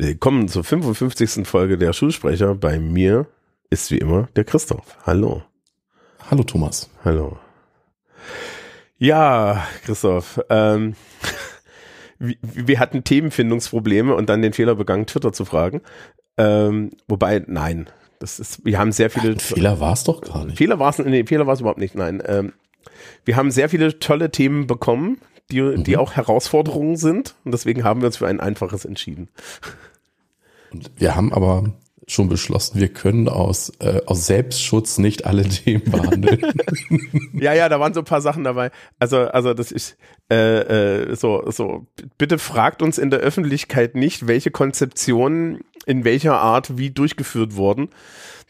[0.00, 1.48] Willkommen zur 55.
[1.48, 2.54] Folge der Schulsprecher.
[2.56, 3.26] Bei mir
[3.70, 4.98] ist wie immer der Christoph.
[5.06, 5.42] Hallo.
[6.30, 6.90] Hallo Thomas.
[7.02, 7.38] Hallo.
[8.98, 10.42] Ja, Christoph.
[10.50, 10.94] Ähm,
[12.18, 15.80] wir hatten Themenfindungsprobleme und dann den Fehler begangen, Twitter zu fragen.
[16.36, 17.88] Ähm, wobei, nein,
[18.20, 19.36] das ist, wir haben sehr viele.
[19.36, 20.58] Ach, Fehler war es doch gar nicht.
[20.58, 22.22] Fehler war es, nee, Fehler war es überhaupt nicht, nein.
[22.26, 22.52] Ähm,
[23.24, 25.18] wir haben sehr viele tolle Themen bekommen,
[25.50, 25.84] die, mhm.
[25.84, 29.28] die auch Herausforderungen sind und deswegen haben wir uns für ein einfaches entschieden.
[30.72, 31.72] Und wir haben aber
[32.08, 36.40] schon beschlossen, wir können aus, äh, aus Selbstschutz nicht alle Themen behandeln.
[37.34, 38.70] ja, ja, da waren so ein paar Sachen dabei.
[38.98, 39.96] Also, also das ist
[40.30, 46.38] äh, äh, so, so, bitte fragt uns in der Öffentlichkeit nicht, welche Konzeptionen in welcher
[46.38, 47.88] Art wie durchgeführt wurden.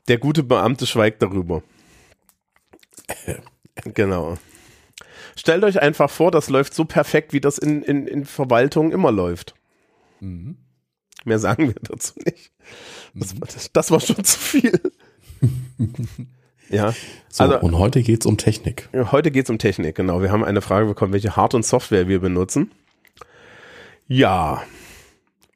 [0.08, 1.62] Der gute Beamte schweigt darüber.
[3.94, 4.36] Genau.
[5.36, 9.12] Stellt euch einfach vor, das läuft so perfekt, wie das in, in, in Verwaltung immer
[9.12, 9.54] läuft.
[10.18, 10.56] Mhm.
[11.24, 12.50] Mehr sagen wir dazu nicht.
[13.14, 13.40] Das, mhm.
[13.40, 14.80] das, das war schon zu viel.
[16.70, 16.92] ja.
[17.28, 18.88] So, also, und heute geht's um Technik.
[18.92, 20.20] Heute geht's um Technik, genau.
[20.22, 22.72] Wir haben eine Frage bekommen, welche Hard- und Software wir benutzen.
[24.08, 24.64] Ja.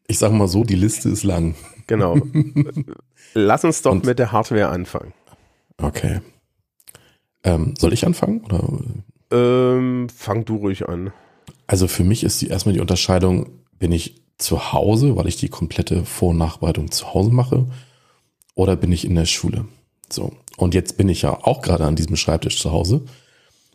[0.07, 1.57] Ich sage mal so, die Liste ist lang.
[1.87, 2.17] Genau.
[3.35, 5.13] Lass uns doch und, mit der Hardware anfangen.
[5.79, 6.21] Okay.
[7.45, 8.43] Ähm, soll ich anfangen?
[8.45, 8.69] Oder?
[9.31, 11.13] Ähm, fang du ruhig an.
[11.67, 15.49] Also für mich ist die erstmal die Unterscheidung, bin ich zu Hause, weil ich die
[15.49, 17.67] komplette Vor- und Nachbereitung zu Hause mache,
[18.55, 19.67] oder bin ich in der Schule?
[20.11, 20.33] So.
[20.57, 23.03] Und jetzt bin ich ja auch gerade an diesem Schreibtisch zu Hause.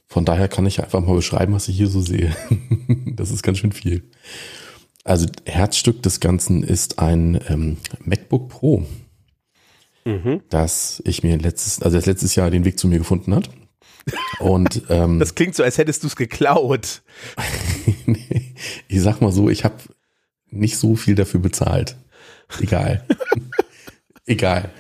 [0.06, 2.36] Von daher kann ich einfach mal beschreiben, was ich hier so sehe.
[3.16, 4.04] das ist ganz schön viel.
[5.08, 8.86] Also Herzstück des Ganzen ist ein ähm, MacBook Pro,
[10.04, 10.42] mhm.
[10.50, 13.50] das ich mir letztes, also das letztes Jahr den Weg zu mir gefunden hat.
[14.40, 17.04] Und ähm, das klingt so, als hättest du es geklaut.
[18.90, 19.78] ich sag mal so, ich habe
[20.50, 21.96] nicht so viel dafür bezahlt.
[22.60, 23.06] Egal.
[24.26, 24.72] Egal.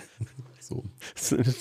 [0.60, 0.84] So.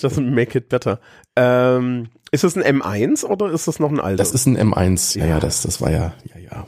[0.01, 0.99] Das make it better.
[1.37, 4.17] Ähm, ist das ein M1 oder ist das noch ein alter?
[4.17, 5.17] Das ist ein M1.
[5.17, 6.67] Ja, ja, das, das war ja, ja, ja,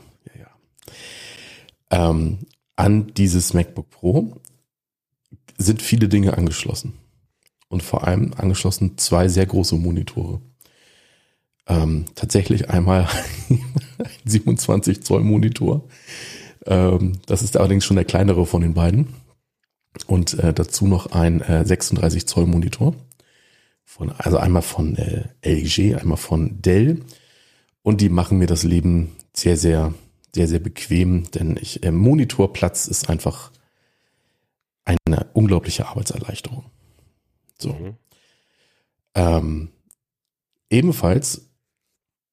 [1.90, 2.38] Ähm,
[2.76, 4.36] an dieses MacBook Pro
[5.58, 6.94] sind viele Dinge angeschlossen.
[7.68, 10.40] Und vor allem angeschlossen zwei sehr große Monitore.
[11.66, 13.08] Ähm, tatsächlich einmal
[13.48, 13.60] ein
[14.24, 15.84] 27 Zoll Monitor
[16.66, 19.08] ähm, das ist allerdings schon der kleinere von den beiden.
[20.06, 22.94] Und äh, dazu noch ein äh, 36 Zoll Monitor.
[23.84, 27.00] Von, also einmal von äh, LG, einmal von Dell.
[27.82, 29.94] Und die machen mir das Leben sehr, sehr,
[30.34, 33.50] sehr, sehr bequem, denn ich, äh, Monitorplatz ist einfach
[34.84, 36.64] eine unglaubliche Arbeitserleichterung.
[37.58, 37.72] So.
[37.72, 37.94] Mhm.
[39.14, 39.68] Ähm,
[40.70, 41.42] ebenfalls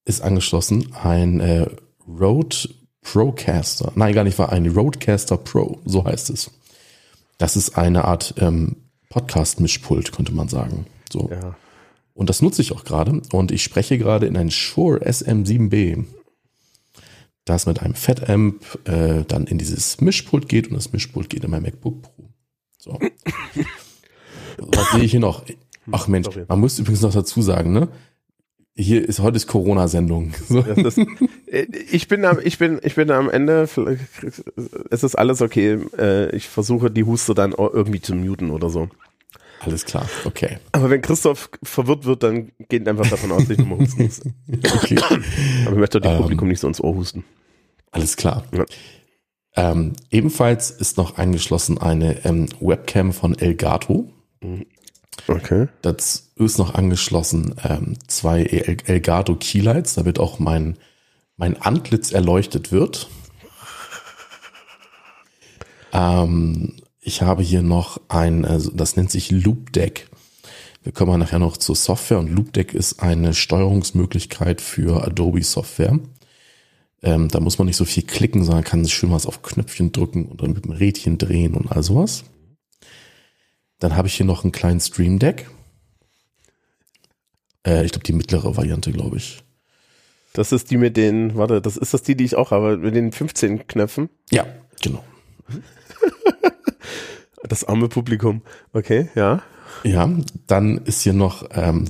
[0.05, 1.67] ist angeschlossen ein äh,
[2.07, 2.69] Rode
[3.01, 3.91] Procaster.
[3.95, 6.51] Nein, gar nicht war ein Roadcaster Pro, so heißt es.
[7.37, 8.77] Das ist eine Art ähm,
[9.09, 10.85] Podcast-Mischpult, könnte man sagen.
[11.11, 11.29] So.
[11.31, 11.55] Ja.
[12.13, 13.21] Und das nutze ich auch gerade.
[13.31, 16.03] Und ich spreche gerade in ein Shure SM7B,
[17.49, 21.51] das mit einem Fat-Amp äh, dann in dieses Mischpult geht und das Mischpult geht in
[21.51, 22.29] mein MacBook Pro.
[22.77, 22.99] So.
[24.57, 25.43] Was sehe ich hier noch?
[25.91, 27.89] Ach Mensch, man muss übrigens noch dazu sagen, ne?
[28.77, 30.33] hier ist heute ist Corona-Sendung.
[30.47, 30.63] So.
[31.47, 33.67] Äh, ich bin am, ich bin, ich bin am Ende.
[34.89, 35.79] Es ist alles okay.
[35.97, 38.89] Äh, ich versuche die Huste dann irgendwie zu muten oder so.
[39.59, 40.59] Alles klar, okay.
[40.71, 44.21] Aber wenn Christoph verwirrt wird, dann geht einfach davon aus, dass ich nochmal husten muss.
[44.75, 44.97] okay.
[45.65, 47.23] Aber ich möchte dem ähm, Publikum nicht so ins Ohr husten.
[47.91, 48.43] Alles klar.
[48.51, 48.65] Ja.
[49.55, 54.11] Ähm, ebenfalls ist noch angeschlossen eine ähm, Webcam von Elgato.
[54.41, 54.65] Mhm.
[55.27, 55.67] Okay.
[55.81, 60.77] Das ist noch angeschlossen ähm, zwei El Elgato Keylights, damit auch mein,
[61.37, 63.09] mein Antlitz erleuchtet wird.
[65.91, 66.75] Ähm,
[67.07, 70.09] ich habe hier noch ein, also das nennt sich Loop Deck.
[70.83, 75.99] Wir kommen nachher noch zur Software und Loop Deck ist eine Steuerungsmöglichkeit für Adobe Software.
[77.01, 80.25] Ähm, da muss man nicht so viel klicken, sondern kann schön was auf Knöpfchen drücken
[80.25, 82.25] und dann mit dem Rädchen drehen und all sowas.
[83.79, 85.49] Dann habe ich hier noch einen kleinen Stream Deck.
[87.65, 89.43] Äh, ich glaube, die mittlere Variante, glaube ich.
[90.33, 92.95] Das ist die mit den, warte, das ist das die, die ich auch habe, mit
[92.95, 94.09] den 15 Knöpfen?
[94.29, 94.45] Ja,
[94.81, 95.05] genau.
[97.47, 98.41] das arme Publikum.
[98.73, 99.41] Okay, ja.
[99.83, 100.09] Ja,
[100.47, 101.85] dann ist hier noch, ähm,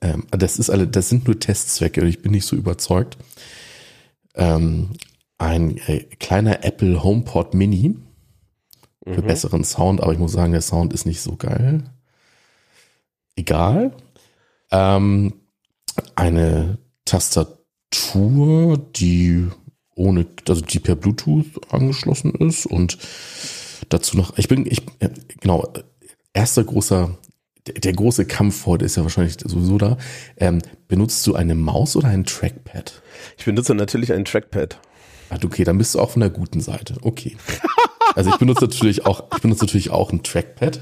[0.00, 3.16] ähm, das ist alle, das sind nur Testzwecke, ich bin nicht so überzeugt.
[4.34, 4.90] Ähm,
[5.38, 7.96] ein äh, kleiner Apple HomePod Mini
[9.04, 9.26] für mhm.
[9.26, 11.84] besseren Sound, aber ich muss sagen, der Sound ist nicht so geil.
[13.36, 13.92] egal.
[14.70, 15.34] Ähm,
[16.14, 19.48] eine Tastatur, die
[19.94, 22.98] ohne, also die per Bluetooth angeschlossen ist und
[23.88, 24.82] dazu noch, ich bin, ich,
[25.40, 25.72] genau,
[26.32, 27.16] erster großer,
[27.66, 29.96] der, der große Kampf heute ist ja wahrscheinlich sowieso da.
[30.36, 33.02] Ähm, benutzt du eine Maus oder ein Trackpad?
[33.38, 34.78] Ich benutze natürlich ein Trackpad.
[35.30, 36.96] Ah, okay, dann bist du auch von der guten Seite.
[37.02, 37.36] Okay.
[38.14, 40.80] Also ich benutze natürlich auch, ich benutze natürlich auch ein Trackpad.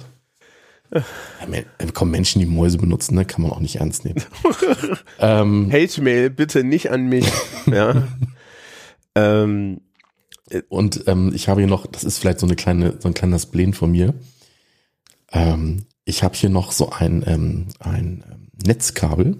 [0.93, 1.01] Ja,
[1.93, 4.23] komm, Menschen, die Mäuse benutzen, ne, kann man auch nicht ernst nehmen.
[5.19, 7.27] ähm, Hate Mail bitte nicht an mich.
[7.67, 8.07] ja.
[9.15, 9.81] ähm,
[10.69, 13.39] und ähm, ich habe hier noch, das ist vielleicht so eine kleine, so ein kleiner
[13.39, 14.15] Spleen von mir.
[15.33, 19.39] Ähm, ich habe hier noch so ein, ähm, ein ähm, Netzkabel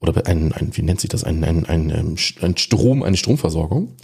[0.00, 3.96] oder ein, ein, wie nennt sich das, ein, ein, ein, ähm, ein Strom, eine Stromversorgung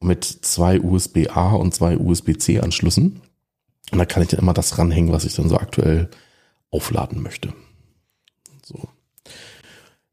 [0.00, 3.20] mit zwei USB-A und zwei USB-C Anschlüssen.
[3.90, 6.10] Und da kann ich dann immer das ranhängen, was ich dann so aktuell
[6.70, 7.52] aufladen möchte.
[8.62, 8.88] So.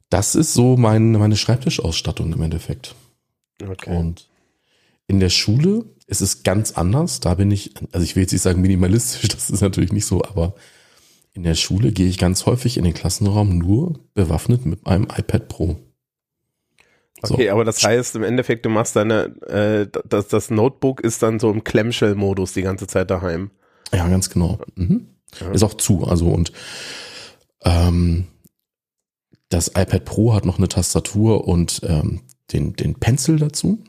[0.09, 2.95] Das ist so mein, meine Schreibtischausstattung im Endeffekt.
[3.61, 3.95] Okay.
[3.95, 4.27] Und
[5.07, 7.19] in der Schule ist es ganz anders.
[7.19, 10.23] Da bin ich, also ich will jetzt nicht sagen minimalistisch, das ist natürlich nicht so,
[10.23, 10.55] aber
[11.33, 15.47] in der Schule gehe ich ganz häufig in den Klassenraum nur bewaffnet mit einem iPad
[15.47, 15.75] Pro.
[17.23, 17.33] So.
[17.33, 21.39] Okay, aber das heißt im Endeffekt, du machst deine, äh, das, das Notebook ist dann
[21.39, 23.51] so im Clamshell-Modus die ganze Zeit daheim.
[23.91, 24.59] Ja, ganz genau.
[24.75, 25.07] Mhm.
[25.39, 25.51] Ja.
[25.51, 26.51] Ist auch zu, also und
[27.63, 28.27] ähm,
[29.49, 32.21] das iPad Pro hat noch eine Tastatur und ähm,
[32.51, 33.83] den, den Pencil dazu.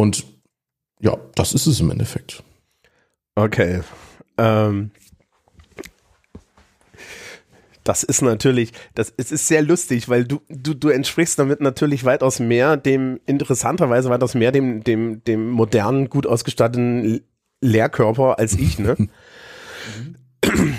[0.00, 0.24] Und
[1.00, 2.42] ja, das ist es im Endeffekt.
[3.34, 3.82] Okay.
[4.38, 4.92] Ähm,
[7.84, 12.06] das ist natürlich, das, es ist sehr lustig, weil du, du, du entsprichst damit natürlich
[12.06, 17.20] weitaus mehr dem, interessanterweise weitaus mehr dem, dem, dem modernen, gut ausgestatteten
[17.60, 18.96] Lehrkörper als ich, ne?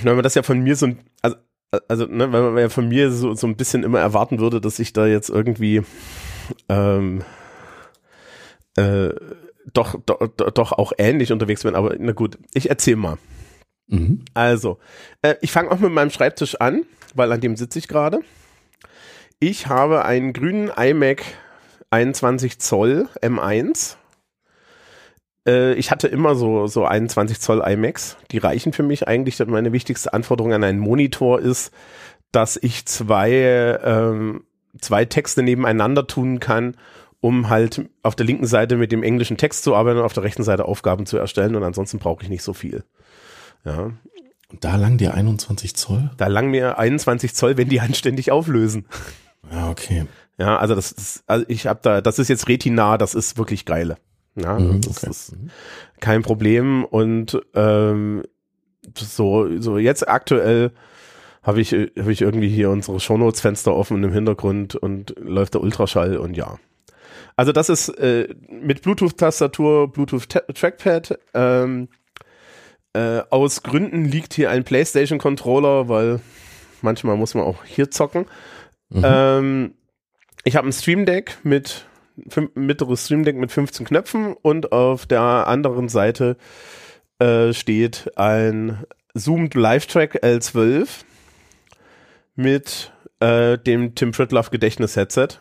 [0.03, 1.35] Wenn man das ja von mir so, also,
[1.87, 4.79] also ne, weil man ja von mir so, so ein bisschen immer erwarten würde, dass
[4.79, 5.83] ich da jetzt irgendwie
[6.69, 7.21] ähm,
[8.77, 9.09] äh,
[9.73, 13.17] doch, doch, doch auch ähnlich unterwegs bin, aber na gut, ich erzähl mal.
[13.87, 14.23] Mhm.
[14.33, 14.79] Also,
[15.21, 18.21] äh, ich fange auch mit meinem Schreibtisch an, weil an dem sitze ich gerade.
[19.39, 21.23] Ich habe einen grünen iMac
[21.89, 23.97] 21 Zoll M1.
[25.47, 28.17] Äh, ich hatte immer so, so 21 Zoll iMacs.
[28.31, 29.39] Die reichen für mich eigentlich.
[29.45, 31.71] Meine wichtigste Anforderung an einen Monitor ist,
[32.31, 34.43] dass ich zwei, ähm,
[34.79, 36.77] zwei Texte nebeneinander tun kann
[37.21, 40.23] um halt auf der linken Seite mit dem englischen Text zu arbeiten und auf der
[40.23, 42.83] rechten Seite Aufgaben zu erstellen und ansonsten brauche ich nicht so viel.
[43.63, 43.91] Ja.
[44.51, 46.09] Und da lang dir 21 Zoll?
[46.17, 48.85] Da lang mir 21 Zoll, wenn die anständig auflösen.
[49.49, 50.05] Ja, okay.
[50.37, 53.65] Ja, also das ist, also ich habe da, das ist jetzt Retina, das ist wirklich
[53.65, 53.97] geile.
[54.35, 55.09] Ja, mhm, das okay.
[55.09, 55.35] ist
[55.99, 58.23] kein Problem und ähm,
[58.97, 60.71] so, so jetzt aktuell
[61.43, 66.17] habe ich, habe ich irgendwie hier unsere Shownotes-Fenster offen im Hintergrund und läuft der Ultraschall
[66.17, 66.57] und ja.
[67.35, 71.19] Also das ist äh, mit Bluetooth-Tastatur, Bluetooth-Trackpad.
[71.33, 71.89] Ähm,
[72.93, 76.19] äh, aus Gründen liegt hier ein PlayStation-Controller, weil
[76.81, 78.25] manchmal muss man auch hier zocken.
[78.89, 79.01] Mhm.
[79.03, 79.73] Ähm,
[80.43, 81.85] ich habe ein Stream Deck mit
[82.55, 86.35] mittleres Stream Deck mit 15 Knöpfen und auf der anderen Seite
[87.19, 88.83] äh, steht ein
[89.15, 90.87] Zoomed Live Track L12
[92.35, 95.39] mit äh, dem Tim Pritloff Gedächtnis Headset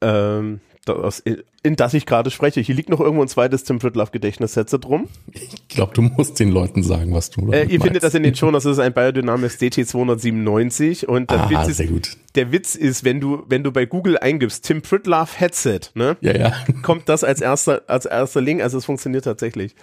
[0.00, 1.22] ähm, das,
[1.62, 2.60] in das ich gerade spreche.
[2.60, 5.08] Hier liegt noch irgendwo ein zweites Tim Pritloff Gedächtnissetze drum.
[5.32, 7.84] Ich glaube, du musst den Leuten sagen, was du äh, Ihr meinst.
[7.84, 12.18] findet das in den Show, das ist ein Biodynamics DT297 und der, ah, Witz ist,
[12.34, 16.16] der Witz ist, wenn du, wenn du bei Google eingibst, Tim Pritloff Headset, ne?
[16.20, 16.54] Ja, ja.
[16.82, 19.74] Kommt das als erster, als erster Link, also es funktioniert tatsächlich.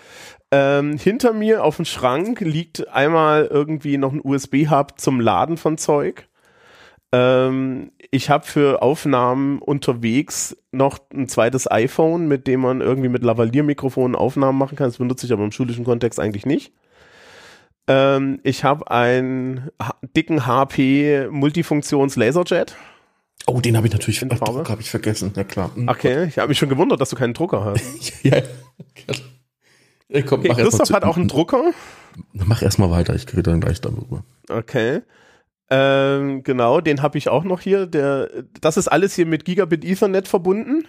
[0.52, 5.78] Ähm, hinter mir auf dem Schrank liegt einmal irgendwie noch ein USB-Hub zum Laden von
[5.78, 6.28] Zeug.
[7.16, 13.24] Ähm, ich habe für Aufnahmen unterwegs noch ein zweites iPhone, mit dem man irgendwie mit
[13.24, 14.88] Lavalier-Mikrofonen Aufnahmen machen kann.
[14.88, 16.74] Das benutze ich aber im schulischen Kontext eigentlich nicht.
[17.88, 19.70] Ähm, ich habe einen
[20.16, 22.76] dicken HP Multifunktions Laserjet.
[23.48, 24.68] Oh, den habe ich natürlich in Farbe.
[24.68, 25.32] habe ich vergessen.
[25.36, 25.72] Ja klar.
[25.74, 25.88] Mhm.
[25.88, 28.24] Okay, ich habe mich schon gewundert, dass du keinen Drucker hast.
[28.24, 28.38] ja.
[30.10, 30.22] ja.
[30.24, 31.72] Komm, okay, Christoph hat auch einen Drucker.
[32.34, 34.24] Mach erstmal weiter, ich kriege dann gleich darüber.
[34.50, 35.02] Okay.
[35.70, 37.88] Ähm, genau, den habe ich auch noch hier.
[37.88, 38.30] Der,
[38.62, 40.88] das ist alles hier mit Gigabit Ethernet verbunden.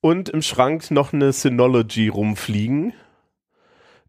[0.00, 2.94] Und im Schrank noch eine Synology rumfliegen.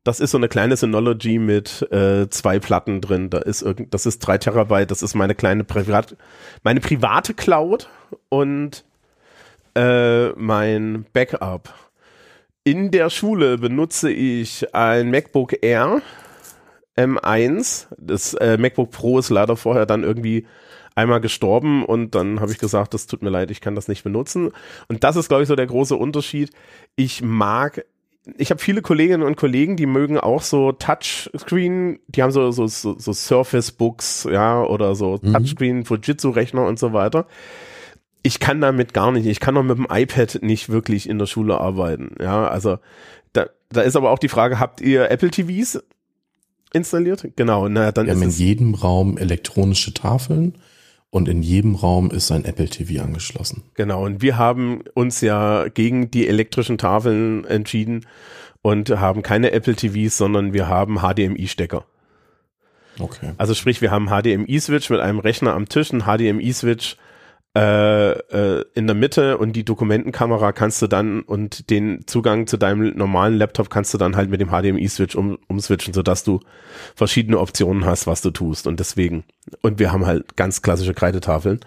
[0.03, 3.29] Das ist so eine kleine Synology mit äh, zwei Platten drin.
[3.29, 4.89] Da ist irgend, das ist drei Terabyte.
[4.89, 6.15] Das ist meine kleine Privat,
[6.63, 7.89] meine private Cloud
[8.29, 8.83] und
[9.75, 11.73] äh, mein Backup.
[12.63, 16.01] In der Schule benutze ich ein MacBook Air
[17.05, 17.87] M1.
[17.97, 20.45] Das äh, MacBook Pro ist leider vorher dann irgendwie
[20.95, 24.03] einmal gestorben und dann habe ich gesagt, das tut mir leid, ich kann das nicht
[24.03, 24.51] benutzen.
[24.87, 26.51] Und das ist, glaube ich, so der große Unterschied.
[26.95, 27.85] Ich mag
[28.37, 32.67] ich habe viele Kolleginnen und Kollegen, die mögen auch so Touchscreen, die haben so so
[32.67, 35.33] so, so Surface Books, ja, oder so mhm.
[35.33, 37.25] Touchscreen Fujitsu Rechner und so weiter.
[38.23, 39.25] Ich kann damit gar nicht.
[39.25, 42.15] Ich kann auch mit dem iPad nicht wirklich in der Schule arbeiten.
[42.21, 42.77] Ja, also
[43.33, 45.83] da, da ist aber auch die Frage, habt ihr Apple TVs
[46.73, 47.27] installiert?
[47.35, 50.55] Genau, na dann Wir haben in jedem Raum elektronische Tafeln
[51.09, 53.63] und in jedem Raum ist ein Apple TV angeschlossen.
[53.75, 58.05] Genau, und wir haben uns ja gegen die elektrischen Tafeln entschieden
[58.61, 61.85] und haben keine Apple TVs, sondern wir haben HDMI-Stecker.
[62.99, 63.33] Okay.
[63.37, 66.97] Also sprich, wir haben HDMI-Switch mit einem Rechner am Tisch, ein HDMI-Switch
[67.53, 72.55] äh, äh, in der Mitte und die Dokumentenkamera kannst du dann und den Zugang zu
[72.55, 76.39] deinem normalen Laptop kannst du dann halt mit dem HDMI-Switch um, umswitchen, sodass du
[76.95, 78.67] verschiedene Optionen hast, was du tust.
[78.67, 79.25] Und deswegen,
[79.61, 81.59] und wir haben halt ganz klassische Kreidetafeln.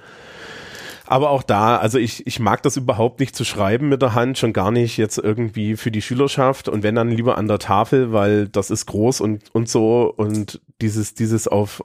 [1.07, 4.39] Aber auch da, also ich, ich mag das überhaupt nicht zu schreiben mit der Hand,
[4.39, 8.13] schon gar nicht jetzt irgendwie für die Schülerschaft und wenn dann lieber an der Tafel,
[8.13, 11.85] weil das ist groß und, und so und dieses, dieses auf,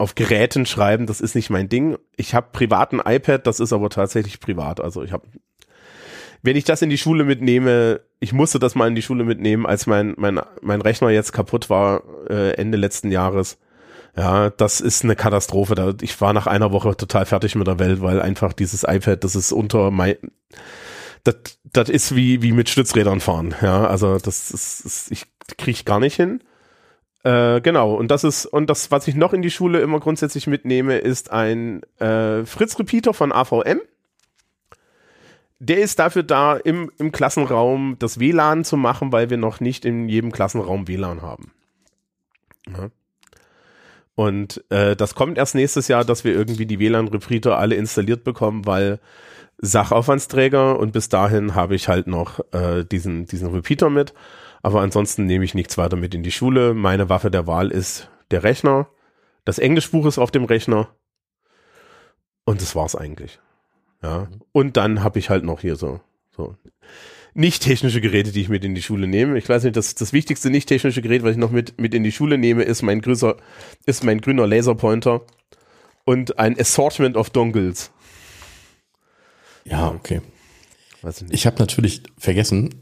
[0.00, 1.98] auf Geräten schreiben, das ist nicht mein Ding.
[2.16, 4.80] Ich habe privaten iPad, das ist aber tatsächlich privat.
[4.80, 5.26] Also ich habe,
[6.42, 9.66] wenn ich das in die Schule mitnehme, ich musste das mal in die Schule mitnehmen,
[9.66, 13.58] als mein mein mein Rechner jetzt kaputt war äh, Ende letzten Jahres.
[14.16, 15.74] Ja, das ist eine Katastrophe.
[15.74, 19.22] Da, ich war nach einer Woche total fertig mit der Welt, weil einfach dieses iPad,
[19.22, 20.16] das ist unter mein,
[21.24, 23.54] das, das ist wie wie mit Stützrädern fahren.
[23.62, 25.26] Ja, also das ist, ist ich
[25.58, 26.42] kriege gar nicht hin.
[27.22, 30.46] Äh, genau, und das ist, und das, was ich noch in die Schule immer grundsätzlich
[30.46, 33.80] mitnehme, ist ein äh, Fritz-Repeater von AVM.
[35.58, 39.84] Der ist dafür da, im, im Klassenraum das WLAN zu machen, weil wir noch nicht
[39.84, 41.52] in jedem Klassenraum WLAN haben.
[42.66, 42.88] Ja.
[44.14, 48.66] Und äh, das kommt erst nächstes Jahr, dass wir irgendwie die WLAN-Repeater alle installiert bekommen,
[48.66, 48.98] weil
[49.58, 54.14] Sachaufwandsträger und bis dahin habe ich halt noch äh, diesen, diesen Repeater mit.
[54.62, 56.74] Aber ansonsten nehme ich nichts weiter mit in die Schule.
[56.74, 58.88] Meine Waffe der Wahl ist der Rechner.
[59.44, 60.94] Das Englischbuch ist auf dem Rechner.
[62.44, 63.38] Und das war's eigentlich.
[64.02, 64.28] Ja.
[64.52, 66.00] Und dann habe ich halt noch hier so,
[66.34, 66.56] so
[67.34, 69.38] nicht technische Geräte, die ich mit in die Schule nehme.
[69.38, 72.02] Ich weiß nicht, das, das wichtigste nicht technische Gerät, was ich noch mit, mit in
[72.02, 73.36] die Schule nehme, ist mein grüßer,
[73.86, 75.22] ist mein grüner Laserpointer
[76.04, 77.92] und ein Assortment of Dongles.
[79.64, 80.22] Ja, okay.
[81.08, 82.74] Ich, ich habe natürlich vergessen,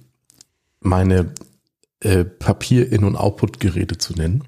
[0.81, 1.35] meine
[2.01, 4.45] äh, Papier-In- und Output-Geräte zu nennen,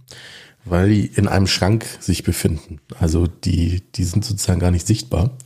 [0.65, 2.81] weil die in einem Schrank sich befinden.
[2.99, 5.37] Also die, die sind sozusagen gar nicht sichtbar.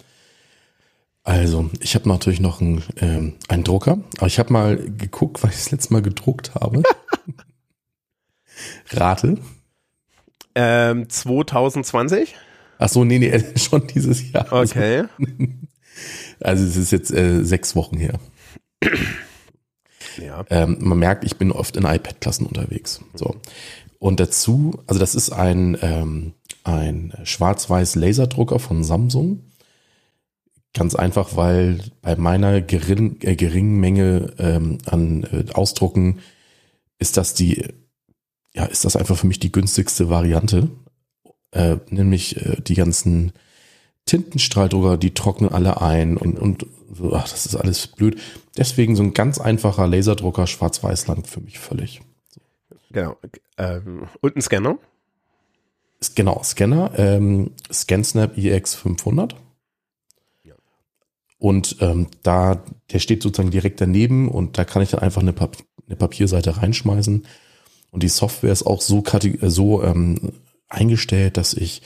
[1.26, 5.50] Also, ich habe natürlich noch einen, ähm, einen Drucker, aber ich habe mal geguckt, weil
[5.50, 6.82] ich das letzte Mal gedruckt habe.
[8.90, 9.38] Rate.
[10.54, 12.34] Ähm, 2020?
[12.78, 14.52] Ach so, nee, nee, schon dieses Jahr.
[14.52, 15.04] Okay.
[16.40, 18.18] Also es ist jetzt äh, sechs Wochen her.
[20.18, 20.44] Ja.
[20.50, 23.00] Ähm, man merkt, ich bin oft in iPad-Klassen unterwegs.
[23.14, 23.36] So.
[23.98, 29.40] Und dazu, also das ist ein, ähm, ein schwarz-weiß Laserdrucker von Samsung.
[30.74, 36.18] Ganz einfach, weil bei meiner gering, äh, geringen Menge ähm, an äh, Ausdrucken
[36.98, 37.64] ist das die,
[38.54, 40.68] ja, ist das einfach für mich die günstigste Variante.
[41.52, 43.32] Äh, nämlich äh, die ganzen
[44.06, 48.20] Tintenstrahldrucker, die trocknen alle ein und, und so, ach, das ist alles blöd.
[48.56, 52.00] Deswegen so ein ganz einfacher Laserdrucker schwarz-weiß langt für mich völlig.
[52.90, 53.16] Genau.
[53.58, 54.78] Ähm, und ein Scanner?
[56.14, 59.34] Genau, Scanner, ähm, ScanSnap EX 500.
[60.44, 60.54] Ja.
[61.38, 65.32] Und ähm, da, der steht sozusagen direkt daneben und da kann ich dann einfach eine,
[65.32, 67.26] Pap eine Papierseite reinschmeißen.
[67.90, 69.02] Und die Software ist auch so,
[69.42, 70.32] so ähm,
[70.68, 71.82] eingestellt, dass ich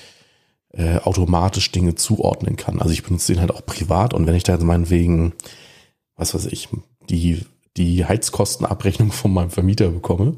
[0.72, 2.80] äh, automatisch Dinge zuordnen kann.
[2.80, 5.32] Also ich benutze den halt auch privat und wenn ich da jetzt meinetwegen,
[6.16, 6.68] was weiß ich,
[7.08, 7.44] die,
[7.76, 10.37] die Heizkostenabrechnung von meinem Vermieter bekomme,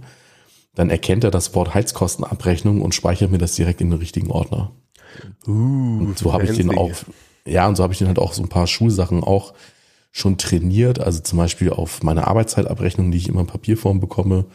[0.75, 4.71] dann erkennt er das Wort Heizkostenabrechnung und speichert mir das direkt in den richtigen Ordner.
[5.47, 6.93] Uh, und so habe ich den auch,
[7.45, 9.53] ja, und so habe ich den halt auch so ein paar Schulsachen auch
[10.13, 11.01] schon trainiert.
[11.01, 14.47] Also zum Beispiel auf meine Arbeitszeitabrechnung, die ich immer in Papierform bekomme.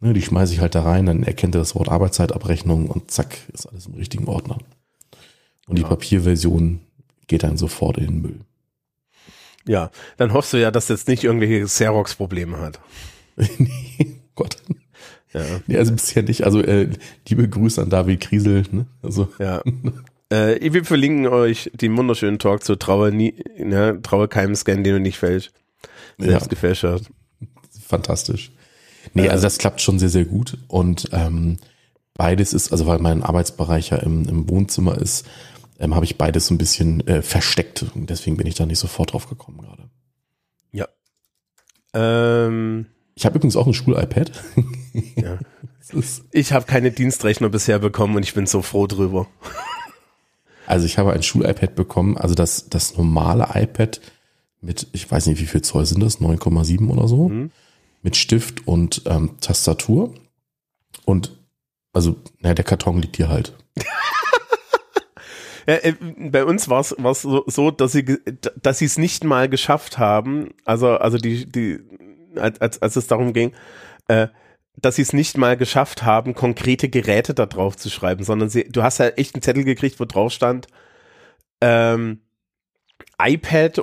[0.00, 3.36] Ne, die schmeiße ich halt da rein, dann erkennt er das Wort Arbeitszeitabrechnung und zack,
[3.52, 4.58] ist alles im richtigen Ordner.
[5.68, 6.80] Und die Papierversion
[7.26, 8.40] geht dann sofort in den Müll.
[9.66, 12.80] Ja, dann hoffst du ja, dass jetzt nicht irgendwelche Xerox-Probleme hat.
[13.58, 14.56] nee, Gott.
[15.34, 15.42] Ja.
[15.66, 16.44] Nee, also bisher nicht.
[16.44, 16.88] Also äh,
[17.28, 18.64] liebe Grüße an David Kriesel.
[18.70, 18.86] Ne?
[19.02, 19.28] Also.
[19.38, 19.62] Ja.
[20.30, 24.94] äh, wir verlinken euch den wunderschönen Talk zu Traue, nie, ne, Traue keinem Scan, den
[24.94, 25.52] du nicht fälscht.
[26.16, 26.48] Selbst ja.
[26.48, 26.86] gefälscht
[27.86, 28.52] Fantastisch.
[29.14, 30.56] Nee, äh, also das klappt schon sehr, sehr gut.
[30.66, 31.58] Und ähm,
[32.14, 35.26] beides ist, also weil mein Arbeitsbereich ja im, im Wohnzimmer ist,
[35.78, 37.84] ähm, habe ich beides so ein bisschen äh, versteckt.
[37.94, 39.90] Und deswegen bin ich da nicht sofort drauf gekommen gerade.
[40.72, 40.86] Ja.
[41.94, 44.32] Ähm, Ich habe übrigens auch ein Schul-iPad.
[45.16, 45.38] ja.
[46.32, 49.26] Ich habe keine Dienstrechner bisher bekommen und ich bin so froh drüber.
[50.66, 53.98] Also ich habe ein Schul-iPad bekommen, also das, das normale iPad
[54.60, 57.50] mit, ich weiß nicht, wie viel Zoll sind das, 9,7 oder so, Mhm.
[58.02, 60.12] mit Stift und ähm, Tastatur.
[61.06, 61.38] Und
[61.94, 63.54] also, naja, der Karton liegt hier halt.
[65.68, 65.94] Ja, äh,
[66.30, 68.18] bei uns war es so, so, dass sie
[68.62, 71.80] dass es nicht mal geschafft haben, also also die die
[72.36, 73.52] als als, es darum ging,
[74.08, 74.28] äh,
[74.76, 78.64] dass sie es nicht mal geschafft haben, konkrete Geräte da drauf zu schreiben, sondern sie,
[78.64, 80.68] du hast ja echt einen Zettel gekriegt, wo drauf stand
[81.60, 82.20] ähm,
[83.20, 83.82] iPad,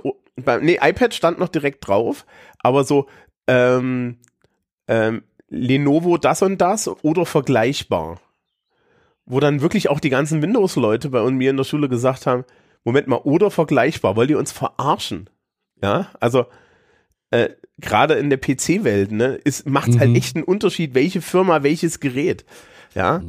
[0.62, 2.25] nee, iPad stand noch direkt drauf,
[2.60, 3.08] aber so
[3.48, 4.20] ähm,
[4.88, 8.20] ähm, Lenovo das und das oder vergleichbar
[9.25, 12.44] wo dann wirklich auch die ganzen Windows-Leute bei mir in der Schule gesagt haben,
[12.84, 15.29] Moment mal, oder vergleichbar, wollt ihr uns verarschen?
[15.82, 16.46] Ja, also
[17.32, 20.15] äh, gerade in der PC-Welt, ne, macht halt Mhm.
[20.15, 22.46] echt einen Unterschied, welche Firma welches Gerät.
[22.94, 23.22] Ja,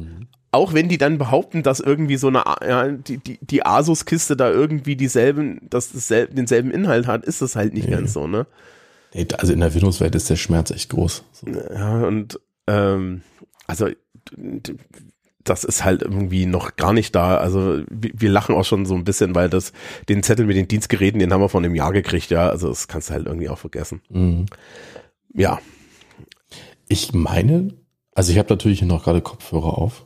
[0.51, 4.49] auch wenn die dann behaupten, dass irgendwie so eine, ja, die, die, die Asus-Kiste da
[4.49, 7.95] irgendwie dieselben, dass das sel- denselben Inhalt hat, ist das halt nicht Nee.
[7.95, 8.45] ganz so, ne?
[9.13, 11.23] Nee, Also in der Windows-Welt ist der Schmerz echt groß.
[11.33, 11.47] So.
[11.47, 13.23] Ja, und ähm,
[13.65, 13.87] also
[15.49, 17.37] das ist halt irgendwie noch gar nicht da.
[17.37, 19.73] Also wir, wir lachen auch schon so ein bisschen, weil das
[20.09, 22.49] den Zettel mit den Dienstgeräten, den haben wir vor einem Jahr gekriegt, ja.
[22.49, 24.01] Also das kannst du halt irgendwie auch vergessen.
[24.09, 24.45] Mhm.
[25.33, 25.59] Ja.
[26.87, 27.73] Ich meine,
[28.13, 30.05] also ich habe natürlich noch gerade Kopfhörer auf.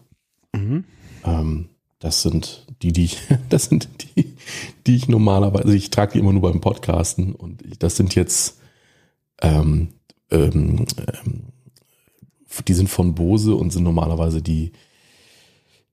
[0.53, 0.83] Mhm.
[1.23, 1.69] Ähm,
[1.99, 3.17] das sind die, die ich,
[3.49, 4.35] das sind die,
[4.85, 8.15] die ich normalerweise, also ich trage die immer nur beim Podcasten und ich, das sind
[8.15, 8.59] jetzt,
[9.41, 9.89] ähm,
[10.29, 11.43] ähm, ähm,
[12.67, 14.73] die sind von Bose und sind normalerweise die,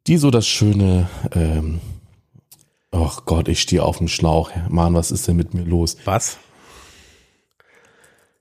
[0.09, 1.81] die so das schöne, ähm,
[2.91, 4.51] ach Gott, ich stehe auf dem Schlauch.
[4.71, 5.99] Mann, was ist denn mit mir los?
[6.07, 6.39] Was?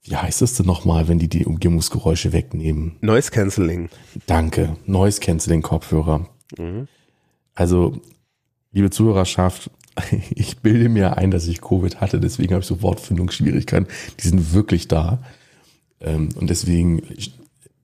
[0.02, 2.96] Wie heißt es denn nochmal, wenn die die Umgebungsgeräusche wegnehmen?
[3.02, 3.90] Noise Cancelling.
[4.26, 4.76] Danke.
[4.86, 6.26] Noise Canceling Kopfhörer.
[6.56, 6.88] Mhm.
[7.54, 8.00] Also,
[8.72, 9.70] liebe Zuhörerschaft,
[10.30, 13.88] ich bilde mir ein, dass ich Covid hatte, deswegen habe ich so Wortfindungsschwierigkeiten.
[14.20, 15.22] Die sind wirklich da.
[16.00, 17.02] Ähm, Und deswegen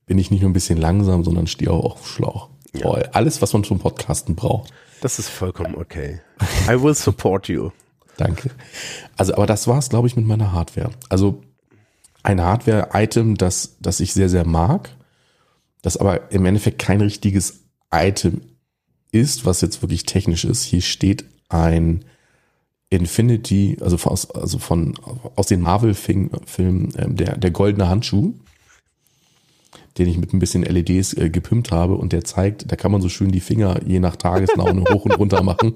[0.07, 2.49] bin ich nicht nur ein bisschen langsam, sondern stehe auch auf Schlauch.
[2.81, 4.71] Boah, Alles, was man zum Podcasten braucht.
[5.01, 6.21] Das ist vollkommen okay.
[6.69, 7.71] I will support you.
[8.17, 8.51] Danke.
[9.17, 10.91] Also, aber das war's, glaube ich, mit meiner Hardware.
[11.09, 11.43] Also
[12.23, 14.89] ein Hardware-Item, das, das ich sehr, sehr mag,
[15.81, 17.59] das aber im Endeffekt kein richtiges
[17.91, 18.41] Item
[19.11, 20.63] ist, was jetzt wirklich technisch ist.
[20.63, 22.05] Hier steht ein
[22.89, 24.95] Infinity, also aus, also von,
[25.35, 28.33] aus den Marvel-Filmen, ähm, der, der goldene Handschuh,
[29.97, 33.01] den ich mit ein bisschen LEDs äh, gepimpt habe und der zeigt, da kann man
[33.01, 35.75] so schön die Finger je nach Tageslaune hoch und runter machen.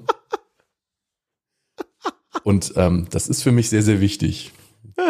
[2.42, 4.52] Und ähm, das ist für mich sehr, sehr wichtig.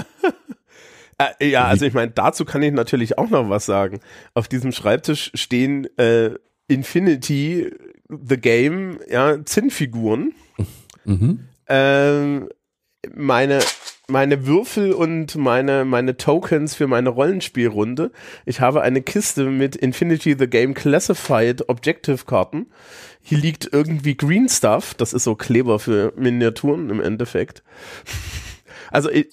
[1.38, 4.01] Äh, ja, also ich meine, dazu kann ich natürlich auch noch was sagen.
[4.33, 6.31] Auf diesem Schreibtisch stehen äh,
[6.66, 7.70] Infinity,
[8.09, 10.33] The Game, ja, Zinnfiguren.
[11.05, 11.40] Mhm.
[11.68, 12.49] Ähm,
[13.14, 13.61] meine
[14.11, 18.11] meine Würfel und meine meine Tokens für meine Rollenspielrunde.
[18.44, 22.66] Ich habe eine Kiste mit Infinity the Game Classified Objective Karten.
[23.23, 27.62] Hier liegt irgendwie Green Stuff, das ist so Kleber für Miniaturen im Endeffekt.
[28.92, 29.29] Also ich,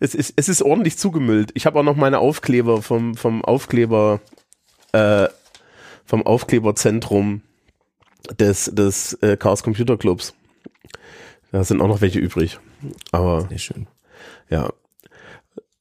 [0.00, 1.52] es ist es ist ordentlich zugemüllt.
[1.54, 4.20] Ich habe auch noch meine Aufkleber vom vom Aufkleber
[4.90, 5.28] äh,
[6.04, 7.42] vom Aufkleberzentrum
[8.40, 10.34] des des äh, Chaos Computer Clubs.
[11.52, 12.58] Da sind auch noch welche übrig.
[13.12, 13.86] Aber Sehr schön.
[14.50, 14.70] Ja.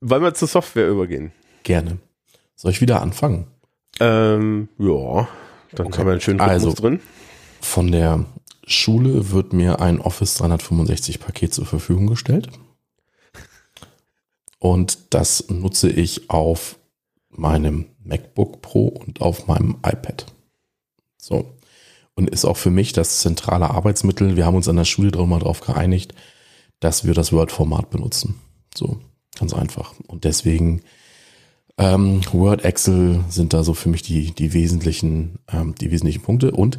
[0.01, 1.31] Wollen wir zur Software übergehen?
[1.63, 1.97] Gerne.
[2.55, 3.47] Soll ich wieder anfangen?
[3.99, 5.27] Ähm, ja,
[5.73, 5.97] dann Okay.
[5.99, 6.99] haben wir einen schönen Rhythmus Also- drin.
[7.61, 8.25] Von der
[8.67, 12.49] Schule wird mir ein Office 365 Paket zur Verfügung gestellt.
[14.59, 16.77] Und das nutze ich auf
[17.29, 20.25] meinem MacBook Pro und auf meinem iPad.
[21.17, 21.51] So.
[22.15, 24.35] Und ist auch für mich das zentrale Arbeitsmittel.
[24.37, 26.13] Wir haben uns an der Schule mal drauf geeinigt,
[26.79, 28.39] dass wir das Word-Format benutzen.
[28.77, 28.99] So,
[29.37, 29.93] ganz einfach.
[30.07, 30.81] Und deswegen
[31.77, 36.51] ähm, Word, Excel sind da so für mich die, die wesentlichen, ähm, die wesentlichen Punkte.
[36.51, 36.77] Und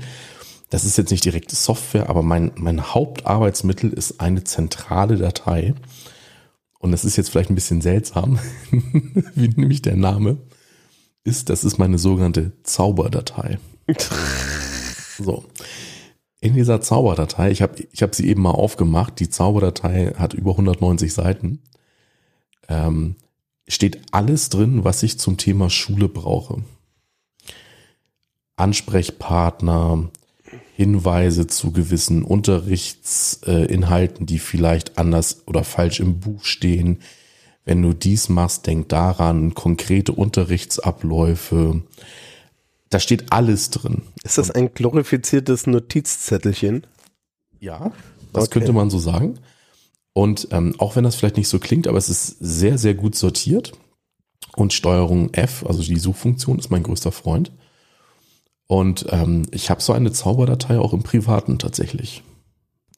[0.71, 5.75] das ist jetzt nicht direkt Software, aber mein, mein Hauptarbeitsmittel ist eine zentrale Datei.
[6.79, 8.39] Und das ist jetzt vielleicht ein bisschen seltsam,
[9.35, 10.39] wie nämlich der Name
[11.25, 11.51] ist.
[11.51, 13.59] Das ist meine sogenannte Zauberdatei.
[15.19, 15.45] So.
[16.41, 20.53] In dieser Zauberdatei, ich habe ich hab sie eben mal aufgemacht, die Zauberdatei hat über
[20.53, 21.63] 190 Seiten,
[22.69, 23.17] ähm,
[23.69, 26.63] steht alles drin, was ich zum Thema Schule brauche.
[28.57, 30.09] Ansprechpartner,
[30.75, 37.01] Hinweise zu gewissen Unterrichtsinhalten, die vielleicht anders oder falsch im Buch stehen.
[37.65, 41.83] Wenn du dies machst, denk daran, konkrete Unterrichtsabläufe.
[42.91, 44.03] Da steht alles drin.
[44.23, 46.87] Ist das ein glorifiziertes Notizzettelchen?
[47.59, 47.93] Ja,
[48.33, 48.59] das okay.
[48.59, 49.39] könnte man so sagen.
[50.17, 53.15] Und ähm, auch wenn das vielleicht nicht so klingt, aber es ist sehr, sehr gut
[53.15, 53.73] sortiert.
[54.57, 57.53] Und Steuerung F, also die Suchfunktion, ist mein größter Freund.
[58.67, 62.23] Und ähm, ich habe so eine Zauberdatei auch im Privaten tatsächlich.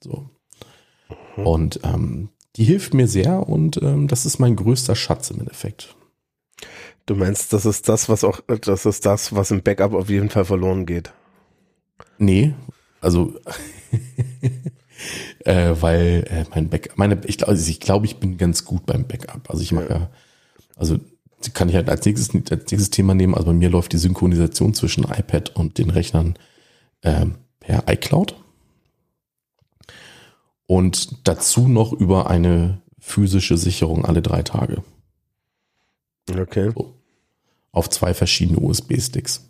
[0.00, 0.30] So.
[1.36, 1.46] Mhm.
[1.46, 5.96] Und ähm, die hilft mir sehr und ähm, das ist mein größter Schatz im Endeffekt.
[7.06, 10.30] Du meinst, das ist das, was auch, das ist das, was im Backup auf jeden
[10.30, 11.12] Fall verloren geht?
[12.16, 12.54] Nee,
[13.00, 13.34] also
[15.44, 19.06] äh, weil äh, mein Backup, meine, ich, also ich glaube, ich bin ganz gut beim
[19.06, 19.50] Backup.
[19.50, 20.10] Also ich mache ja,
[20.76, 20.98] also
[21.54, 23.34] kann ich halt als nächstes, als nächstes Thema nehmen.
[23.34, 26.34] Also bei mir läuft die Synchronisation zwischen iPad und den Rechnern
[27.02, 28.36] ähm, per iCloud.
[30.66, 34.82] Und dazu noch über eine physische Sicherung alle drei Tage.
[36.30, 36.72] Okay.
[36.74, 36.94] So.
[37.72, 39.48] Auf zwei verschiedene USB-Sticks.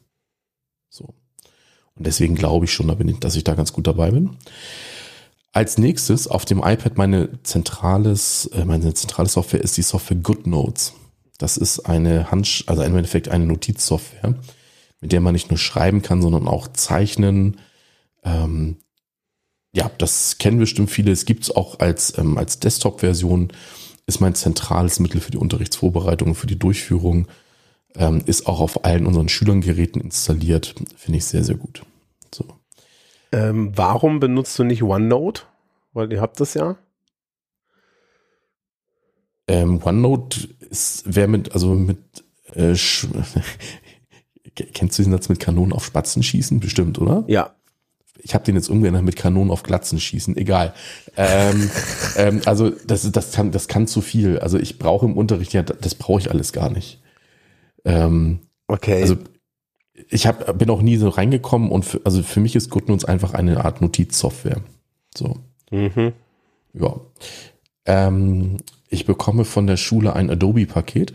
[0.90, 1.14] So.
[1.94, 4.36] Und deswegen glaube ich schon, dass ich da ganz gut dabei bin.
[5.52, 10.94] Als nächstes auf dem iPad meine zentrales, äh, meine zentrale Software ist die Software GoodNotes.
[11.38, 14.34] Das ist eine Hand, also im Endeffekt eine Notizsoftware,
[15.00, 17.60] mit der man nicht nur schreiben kann, sondern auch zeichnen.
[18.24, 18.76] Ähm,
[19.72, 21.12] ja, das kennen bestimmt viele.
[21.12, 23.52] Es gibt es auch als, ähm, als Desktop-Version.
[24.06, 27.28] Ist mein zentrales Mittel für die Unterrichtsvorbereitung, für die Durchführung.
[27.94, 30.74] Ähm, ist auch auf allen unseren Schülerngeräten installiert.
[30.96, 31.82] Finde ich sehr, sehr gut.
[32.34, 32.44] So.
[33.32, 35.42] Ähm, warum benutzt du nicht OneNote?
[35.92, 36.76] Weil ihr habt das ja.
[39.46, 41.98] Ähm, OneNote ist, wer mit, also mit,
[42.54, 42.74] äh,
[44.54, 46.60] kennst du den Satz mit Kanonen auf Spatzen schießen?
[46.60, 47.24] Bestimmt, oder?
[47.26, 47.54] Ja.
[48.20, 50.74] Ich habe den jetzt umgeändert mit Kanonen auf Glatzen schießen, egal.
[51.16, 51.70] ähm,
[52.16, 54.38] ähm, also das, das, kann, das kann zu viel.
[54.40, 57.00] Also ich brauche im Unterricht, ja, das brauche ich alles gar nicht.
[57.84, 59.02] Ähm, okay.
[59.02, 59.16] Also
[60.08, 63.34] ich hab, bin auch nie so reingekommen und für, also für mich ist GoodNotes einfach
[63.34, 64.62] eine Art Notizsoftware.
[65.16, 65.36] So.
[65.70, 66.12] Mhm.
[66.74, 67.00] Ja.
[67.84, 68.58] Ähm,
[68.88, 71.14] ich bekomme von der Schule ein Adobe-Paket.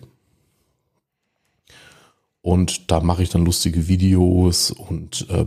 [2.41, 5.45] Und da mache ich dann lustige Videos und äh,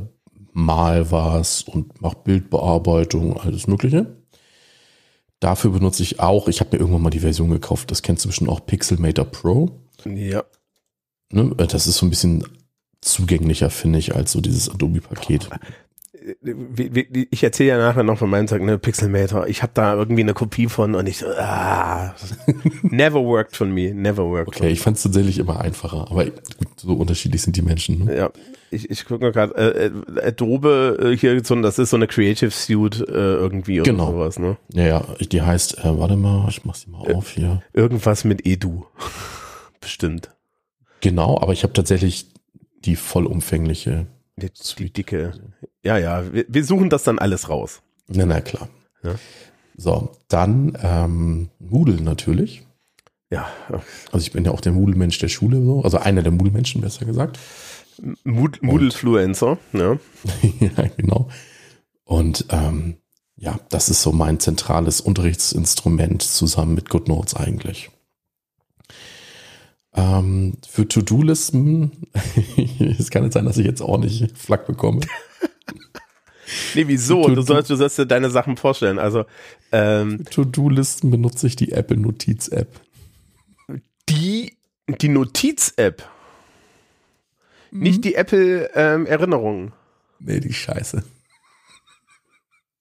[0.52, 4.16] mal was und mache Bildbearbeitung, alles Mögliche.
[5.38, 8.30] Dafür benutze ich auch, ich habe mir irgendwann mal die Version gekauft, das kennst du
[8.30, 9.82] bestimmt auch Pixelmator Pro.
[10.06, 10.44] Ja.
[11.30, 12.42] Ne, das ist so ein bisschen
[13.06, 15.48] zugänglicher, finde ich, als so dieses Adobe-Paket
[17.30, 19.46] ich erzähle ja nachher noch von meinem Tag, ne, Pixelmator.
[19.46, 22.14] Ich habe da irgendwie eine Kopie von und ich so, ah,
[22.82, 24.48] never worked for me, never worked.
[24.48, 26.34] Okay, ich fand es tatsächlich immer einfacher, aber gut,
[26.76, 28.06] so unterschiedlich sind die Menschen.
[28.06, 28.16] Ne?
[28.16, 28.30] Ja,
[28.70, 32.08] ich, ich gucke mal gerade, äh, äh, Adobe äh, hier, so, das ist so eine
[32.08, 34.10] Creative Suite äh, irgendwie oder genau.
[34.10, 34.56] sowas, ne?
[34.72, 37.62] Ja, ja, die heißt, äh, warte mal, ich mach sie mal auf hier.
[37.72, 38.84] Irgendwas mit Edu,
[39.80, 40.30] bestimmt.
[41.00, 42.26] Genau, aber ich habe tatsächlich
[42.86, 45.32] die vollumfängliche die, die dicke.
[45.82, 47.80] Ja, ja, wir, wir, suchen das dann alles raus.
[48.08, 48.68] Na, na klar.
[49.02, 49.14] Ja.
[49.76, 52.66] So, dann ähm, Moodle natürlich.
[53.30, 53.48] Ja.
[54.12, 55.82] Also ich bin ja auch der Moodle-Mensch der Schule, so.
[55.82, 57.38] also einer der Moodle-Menschen, besser gesagt.
[58.24, 59.98] Moodle-Fluencer, ja.
[60.60, 61.28] ja, genau.
[62.04, 62.98] Und ähm,
[63.36, 67.90] ja, das ist so mein zentrales Unterrichtsinstrument zusammen mit GoodNotes eigentlich.
[69.96, 71.90] Ähm, für To-Do-Listen,
[72.98, 75.00] es kann nicht sein, dass ich jetzt auch nicht Flack bekomme.
[76.74, 77.26] nee, wieso?
[77.28, 78.98] Du sollst, du sollst dir deine Sachen vorstellen.
[78.98, 79.24] Also
[79.72, 82.78] ähm, To-Do-Listen benutze ich die Apple Notiz-App.
[84.10, 84.56] Die,
[85.00, 86.06] die Notiz-App.
[87.70, 87.80] Mhm.
[87.80, 89.72] Nicht die Apple ähm, Erinnerungen.
[90.18, 91.02] Nee, die Scheiße.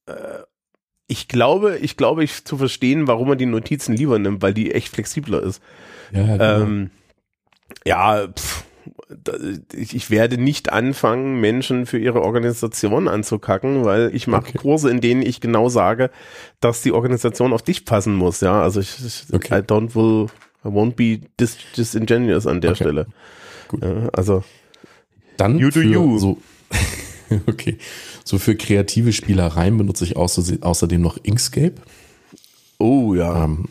[0.08, 0.14] Äh,
[1.08, 4.74] ich glaube, ich glaube, ich zu verstehen, warum man die Notizen lieber nimmt, weil die
[4.74, 5.62] echt flexibler ist.
[6.12, 6.62] Ja, genau.
[6.62, 6.92] Ähm,
[7.86, 8.66] ja, pff,
[9.74, 14.58] ich werde nicht anfangen, Menschen für ihre Organisation anzukacken, weil ich mache okay.
[14.58, 16.10] Kurse, in denen ich genau sage,
[16.60, 18.42] dass die Organisation auf dich passen muss.
[18.42, 19.60] Ja, also ich, ich okay.
[19.60, 20.28] I don't will,
[20.64, 22.84] I won't be dis, disingenuous an der okay.
[22.84, 23.08] Stelle.
[23.68, 23.84] Gut.
[23.84, 24.44] Ja, also
[25.38, 26.18] dann you do you.
[26.18, 26.38] So,
[27.48, 27.78] okay.
[28.24, 31.76] So für kreative Spielereien benutze ich außerdem noch Inkscape.
[32.80, 33.46] Oh ja.
[33.46, 33.66] Ähm,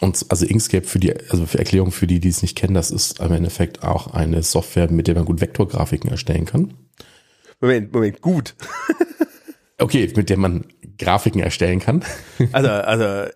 [0.00, 2.90] und also Inkscape für die, also für Erklärung für die, die es nicht kennen, das
[2.90, 6.74] ist im Endeffekt auch eine Software, mit der man gut Vektorgrafiken erstellen kann.
[7.60, 8.54] Moment, Moment, gut.
[9.78, 10.64] okay, mit der man
[10.98, 12.04] Grafiken erstellen kann.
[12.52, 13.30] Also, also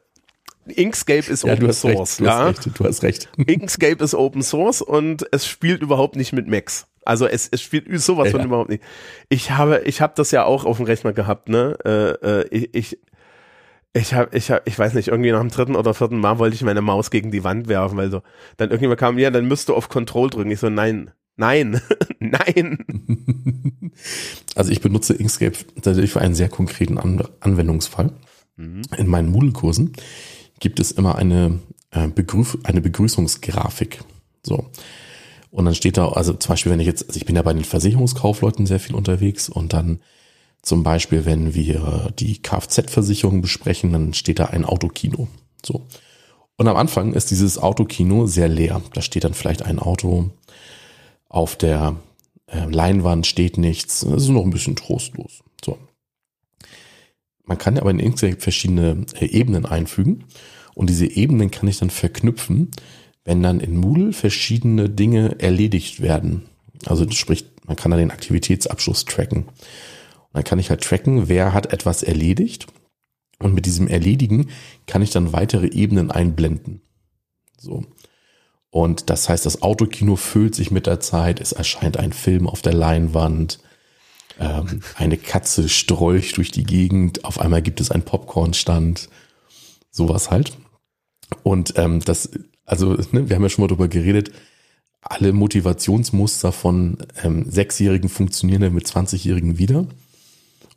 [0.66, 2.18] Inkscape ist ja, Open Source.
[2.18, 3.28] Recht, du ja, hast recht, du hast recht.
[3.46, 6.86] Inkscape ist Open Source und es spielt überhaupt nicht mit Macs.
[7.04, 8.32] Also es, es spielt sowas Ja.
[8.32, 8.82] von überhaupt nicht.
[9.28, 11.78] Ich habe, ich habe das ja auch auf dem Rechner gehabt, ne?
[11.84, 12.98] Äh, äh, ich, ich,
[13.96, 16.54] ich habe, ich habe, ich weiß nicht, irgendwie nach dem dritten oder vierten Mal wollte
[16.54, 18.22] ich meine Maus gegen die Wand werfen, weil so,
[18.58, 20.50] dann irgendjemand kam, ja, dann müsst du auf Control drücken.
[20.50, 21.80] Ich so, nein, nein,
[22.18, 22.84] nein.
[24.54, 28.12] Also ich benutze Inkscape tatsächlich für einen sehr konkreten An Anwendungsfall.
[28.56, 28.82] Mhm.
[28.96, 29.92] In meinen Moodle-Kursen
[30.60, 31.60] gibt es immer eine,
[31.92, 34.00] äh, Begrüß eine Begrüßungsgrafik.
[34.42, 34.70] So.
[35.50, 37.54] Und dann steht da, also zum Beispiel, wenn ich jetzt, also ich bin ja bei
[37.54, 40.00] den Versicherungskaufleuten sehr viel unterwegs und dann
[40.66, 45.28] zum Beispiel, wenn wir die Kfz-Versicherung besprechen, dann steht da ein Autokino.
[45.64, 45.86] So.
[46.56, 48.82] Und am Anfang ist dieses Autokino sehr leer.
[48.92, 50.30] Da steht dann vielleicht ein Auto,
[51.28, 51.94] auf der
[52.48, 54.02] äh, Leinwand steht nichts.
[54.02, 55.44] Es ist noch ein bisschen trostlos.
[55.64, 55.78] So.
[57.44, 60.24] Man kann aber in Inkscape verschiedene äh, Ebenen einfügen
[60.74, 62.72] und diese Ebenen kann ich dann verknüpfen,
[63.24, 66.46] wenn dann in Moodle verschiedene Dinge erledigt werden.
[66.86, 69.46] Also sprich, man kann da den Aktivitätsabschluss tracken.
[70.36, 72.66] Dann kann ich halt tracken, wer hat etwas erledigt.
[73.38, 74.50] Und mit diesem Erledigen
[74.86, 76.82] kann ich dann weitere Ebenen einblenden.
[77.56, 77.84] So.
[78.68, 81.40] Und das heißt, das Autokino füllt sich mit der Zeit.
[81.40, 83.60] Es erscheint ein Film auf der Leinwand.
[84.38, 87.24] Ähm, eine Katze strolcht durch die Gegend.
[87.24, 89.08] Auf einmal gibt es einen Popcornstand.
[89.90, 90.52] Sowas halt.
[91.44, 92.28] Und ähm, das,
[92.66, 94.32] also, ne, wir haben ja schon mal drüber geredet.
[95.00, 99.86] Alle Motivationsmuster von ähm, Sechsjährigen funktionieren ja mit 20-Jährigen wieder.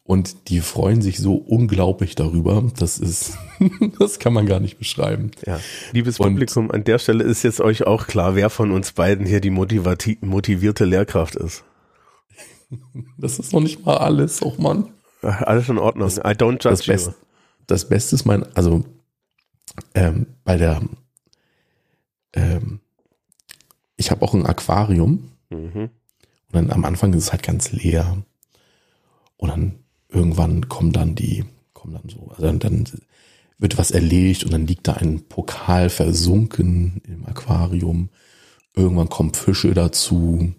[0.10, 2.64] Und die freuen sich so unglaublich darüber.
[2.80, 3.38] Das ist,
[4.00, 5.30] das kann man gar nicht beschreiben.
[5.46, 5.60] Ja,
[5.92, 9.28] liebes Und- Publikum, an der Stelle ist jetzt euch auch klar, wer von uns beiden
[9.28, 11.64] hier die motivierte Lehrkraft ist.
[13.18, 14.90] Das ist noch nicht mal alles, auch Mann.
[15.24, 16.08] Ach, Alles in Ordnung.
[16.10, 16.94] I don't judge Das, you.
[16.94, 17.12] Best,
[17.68, 18.86] das Beste ist mein, also
[19.96, 20.82] ähm, bei der,
[22.34, 22.80] ähm,
[23.98, 25.90] ich habe auch ein Aquarium Mhm.
[25.90, 25.92] und
[26.54, 28.18] dann am Anfang ist es halt ganz leer
[29.38, 29.79] und dann
[30.10, 32.86] irgendwann kommen dann die, kommen dann so, also dann, dann
[33.58, 38.10] wird was erlegt und dann liegt da ein Pokal versunken im Aquarium.
[38.76, 40.54] Irgendwann kommen Fische dazu,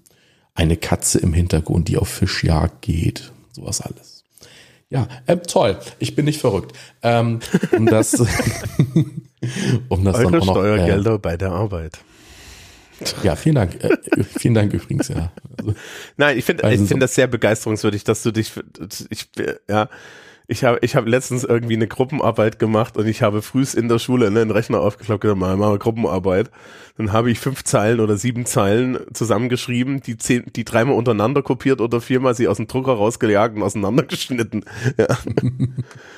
[0.54, 4.24] eine Katze im Hintergrund, die auf Fischjagd geht, sowas alles.
[4.90, 5.78] Ja, äh, toll.
[6.00, 6.76] Ich bin nicht verrückt.
[7.02, 7.38] Ähm,
[7.76, 8.14] um das,
[9.88, 12.00] um das dann Eure auch noch, äh, Steuergelder bei der Arbeit.
[13.22, 13.82] Ja, vielen Dank.
[13.82, 13.96] Äh,
[14.38, 15.32] vielen Dank übrigens, ja.
[15.58, 15.74] Also,
[16.16, 18.52] Nein, ich finde Also ich so- finde das sehr begeisterungswürdig, dass du dich
[19.10, 19.28] ich
[19.68, 19.88] ja
[20.52, 24.00] ich habe ich habe letztens irgendwie eine Gruppenarbeit gemacht und ich habe frühst in der
[24.00, 26.50] Schule ne, einen Rechner aufgeklappt und mal wir Gruppenarbeit.
[26.96, 31.80] Dann habe ich fünf Zeilen oder sieben Zeilen zusammengeschrieben, die zehn, die dreimal untereinander kopiert
[31.80, 34.64] oder viermal sie aus dem Drucker rausgejagt und auseinandergeschnitten.
[34.98, 35.06] Ja.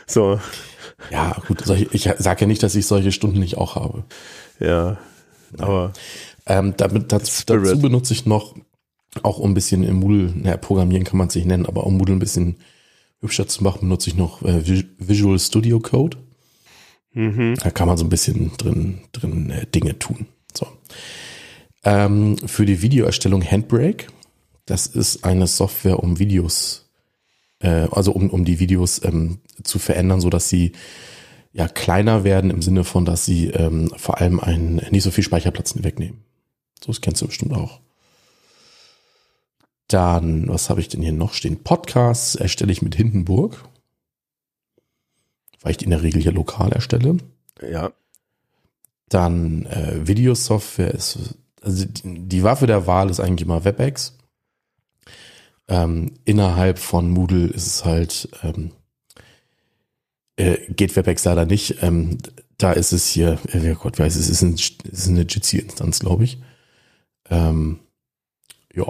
[0.07, 0.40] so,
[1.11, 1.61] ja, gut.
[1.64, 4.05] Solche, ich sage ja nicht, dass ich solche Stunden nicht auch habe.
[4.61, 4.97] ja.
[5.59, 5.92] Aber
[6.46, 8.57] Ähm, damit, das, dazu benutze ich noch,
[9.22, 11.96] auch um ein bisschen im Moodle, naja, programmieren kann man es nicht nennen, aber um
[11.96, 12.57] Moodle ein bisschen
[13.20, 16.16] hübscher zu machen, benutze ich noch äh, Vis- Visual Studio Code.
[17.12, 17.55] mhm.
[17.62, 20.26] Da kann man so ein bisschen drin, drin äh, Dinge tun.
[20.52, 20.66] So.
[21.85, 24.07] Ähm, für die Videoerstellung Handbrake.
[24.66, 26.88] Das ist eine Software, um Videos,
[27.61, 30.72] äh, also um, um die Videos ähm, zu verändern, so dass sie
[31.52, 35.24] ja kleiner werden im Sinne von, dass sie ähm, vor allem einen, nicht so viel
[35.24, 36.24] Speicherplatz wegnehmen.
[36.83, 37.81] So, das kennst du bestimmt auch.
[39.88, 41.62] Dann, was habe ich denn hier noch stehen?
[41.62, 43.64] Podcasts erstelle ich mit Hindenburg.
[45.61, 47.18] Weil ich die in der Regel hier lokal erstelle.
[47.62, 47.92] ja.
[49.09, 54.16] Dann äh, Videosoftware ist, also die, die Waffe der Wahl ist eigentlich immer WebEx.
[55.68, 58.73] Ähm, innerhalb von Moodle ist es halt, ähm,
[60.37, 61.83] äh, geht WebEx leider nicht.
[61.83, 62.18] Ähm,
[62.57, 66.25] da ist es hier, äh, Gott weiß, es ist, ein, es ist eine Jitsi-Instanz, glaube
[66.25, 66.38] ich.
[67.33, 67.81] Ähm,
[68.75, 68.87] ja.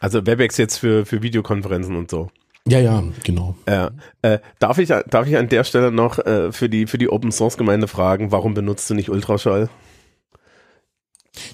[0.00, 2.30] Also Webex jetzt für für Videokonferenzen und so.
[2.68, 3.56] Ja, ja, genau.
[3.66, 3.92] Ja.
[4.22, 7.32] Äh, darf ich darf ich an der Stelle noch äh, für die für die Open
[7.32, 9.70] Source Gemeinde fragen, warum benutzt du nicht Ultraschall?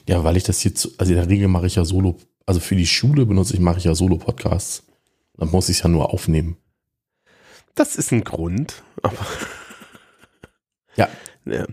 [0.08, 2.60] Ja, weil ich das hier, zu, also in der Regel mache ich ja Solo, also
[2.60, 4.84] für die Schule benutze ich, mache ich ja Solo-Podcasts.
[5.36, 6.56] Dann muss ich es ja nur aufnehmen.
[7.74, 9.26] Das ist ein Grund, aber
[10.96, 11.08] Ja,
[11.44, 11.66] ja,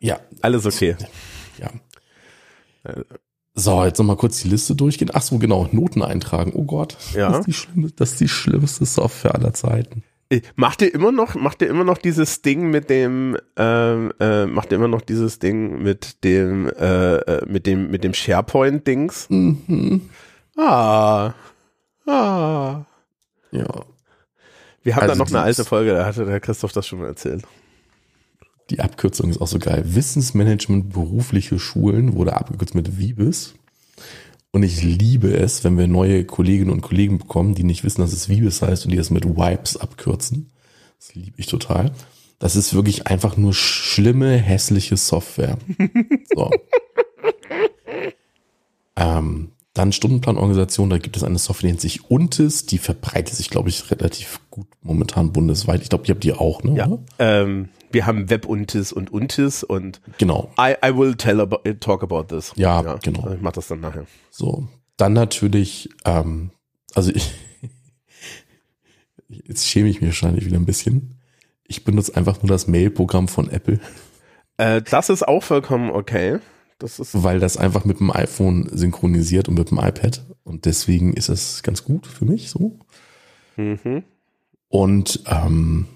[0.00, 0.96] ja, alles okay.
[0.98, 1.06] Ja.
[3.54, 5.10] So, jetzt nochmal kurz die Liste durchgehen.
[5.12, 6.52] Ach so, genau, Noten eintragen.
[6.54, 7.28] Oh Gott, Ja.
[7.30, 10.04] das, ist die schlimme, das ist die schlimmste Software aller Zeiten.
[10.30, 14.46] Äh, Macht ihr immer noch macht ihr immer noch dieses Ding mit dem ähm, äh,
[14.46, 18.86] macht ihr immer noch dieses Ding mit dem äh, äh, mit dem mit dem SharePoint
[18.86, 19.26] Dings?
[19.30, 20.02] Mhm.
[20.56, 21.32] Ah.
[22.06, 22.84] Ah.
[23.50, 23.64] Ja,
[24.82, 27.06] Wir haben Also da noch eine alte Folge, da hatte der Christoph das schon mal
[27.08, 27.42] erzählt.
[28.70, 29.82] Die Abkürzung ist auch so geil.
[29.86, 33.54] Wissensmanagement berufliche Schulen wurde abgekürzt mit WIBIS.
[34.50, 38.12] Und ich liebe es, wenn wir neue Kolleginnen und Kollegen bekommen, die nicht wissen, dass
[38.12, 40.50] es Vibes heißt und die das mit Wipes abkürzen.
[40.98, 41.92] Das liebe ich total.
[42.38, 45.58] Das ist wirklich einfach nur schlimme, hässliche Software.
[46.34, 46.50] So.
[48.96, 53.50] ähm, dann Stundenplanorganisation, da gibt es eine Software, die nennt sich Untis, die verbreitet sich,
[53.50, 55.82] glaube ich, relativ gut momentan bundesweit.
[55.82, 56.76] Ich glaube, die habt ihr auch, ne?
[56.76, 56.98] Ja.
[57.18, 60.52] Ähm, wir haben Web-Untis und Untis und genau.
[60.58, 62.52] I, I will tell about, talk about this.
[62.56, 63.32] Ja, ja, genau.
[63.32, 64.06] Ich mach das dann nachher.
[64.30, 66.50] So, dann natürlich, ähm,
[66.94, 67.32] also ich,
[69.28, 71.18] jetzt schäme ich mich wahrscheinlich wieder ein bisschen.
[71.64, 73.80] Ich benutze einfach nur das Mail-Programm von Apple.
[74.56, 76.38] Äh, das ist auch vollkommen okay.
[76.78, 80.24] Das ist weil das einfach mit dem iPhone synchronisiert und mit dem iPad.
[80.44, 82.78] Und deswegen ist es ganz gut für mich so.
[83.56, 84.04] Mhm.
[84.68, 85.86] Und ähm,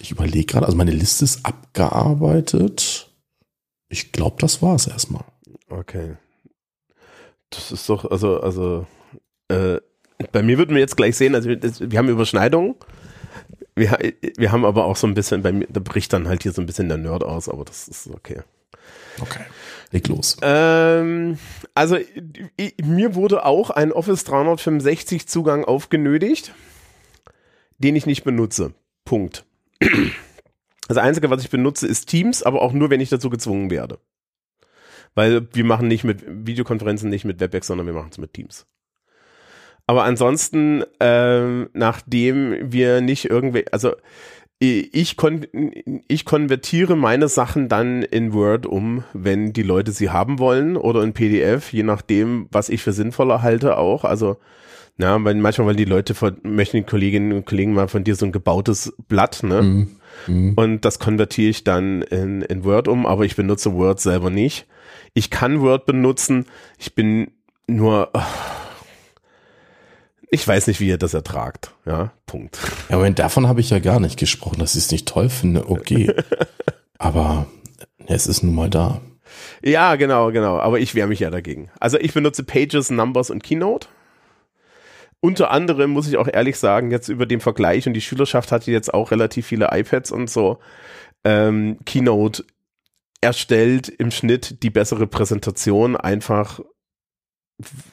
[0.00, 3.10] ich überlege gerade, also meine Liste ist abgearbeitet.
[3.88, 5.24] Ich glaube, das war es erstmal.
[5.68, 6.16] Okay.
[7.50, 8.86] Das ist doch, also, also,
[9.48, 9.78] äh,
[10.32, 12.74] bei mir würden wir jetzt gleich sehen, also wir, haben Überschneidungen.
[13.74, 13.96] Wir,
[14.36, 16.60] wir haben aber auch so ein bisschen, bei mir, da bricht dann halt hier so
[16.60, 18.42] ein bisschen der Nerd aus, aber das ist okay.
[19.20, 19.44] Okay.
[19.90, 20.36] Leg los.
[20.42, 21.38] Ähm,
[21.74, 21.96] also
[22.56, 26.52] ich, mir wurde auch ein Office 365 Zugang aufgenötigt,
[27.78, 28.74] den ich nicht benutze.
[29.04, 29.44] Punkt.
[30.88, 33.98] Das Einzige, was ich benutze, ist Teams, aber auch nur, wenn ich dazu gezwungen werde.
[35.14, 38.66] Weil wir machen nicht mit Videokonferenzen nicht mit WebEx, sondern wir machen es mit Teams.
[39.86, 43.94] Aber ansonsten, ähm, nachdem wir nicht irgendwie, also
[44.60, 45.46] ich, kon
[46.08, 51.02] ich konvertiere meine Sachen dann in Word um, wenn die Leute sie haben wollen oder
[51.02, 54.04] in PDF, je nachdem, was ich für sinnvoller halte auch.
[54.04, 54.38] Also,
[54.98, 58.16] ja, weil manchmal, weil die Leute von, möchten die Kolleginnen und Kollegen mal von dir
[58.16, 59.62] so ein gebautes Blatt, ne?
[59.62, 59.88] Mhm.
[60.26, 60.54] Mhm.
[60.54, 64.66] Und das konvertiere ich dann in, in Word um, aber ich benutze Word selber nicht.
[65.14, 66.46] Ich kann Word benutzen,
[66.78, 67.30] ich bin
[67.68, 68.20] nur, oh,
[70.30, 71.72] ich weiß nicht, wie ihr das ertragt.
[71.86, 72.58] Ja, Punkt.
[72.88, 75.70] Ja, aber davon habe ich ja gar nicht gesprochen, dass ich es nicht toll finde.
[75.70, 76.12] Okay.
[76.98, 77.46] aber
[78.06, 79.00] es ist nun mal da.
[79.62, 80.58] Ja, genau, genau.
[80.58, 81.70] Aber ich wehre mich ja dagegen.
[81.78, 83.88] Also ich benutze Pages, Numbers und Keynote.
[85.20, 88.70] Unter anderem muss ich auch ehrlich sagen, jetzt über den Vergleich und die Schülerschaft hatte
[88.70, 90.58] jetzt auch relativ viele iPads und so.
[91.24, 92.44] Ähm, Keynote
[93.20, 96.60] erstellt im Schnitt die bessere Präsentation einfach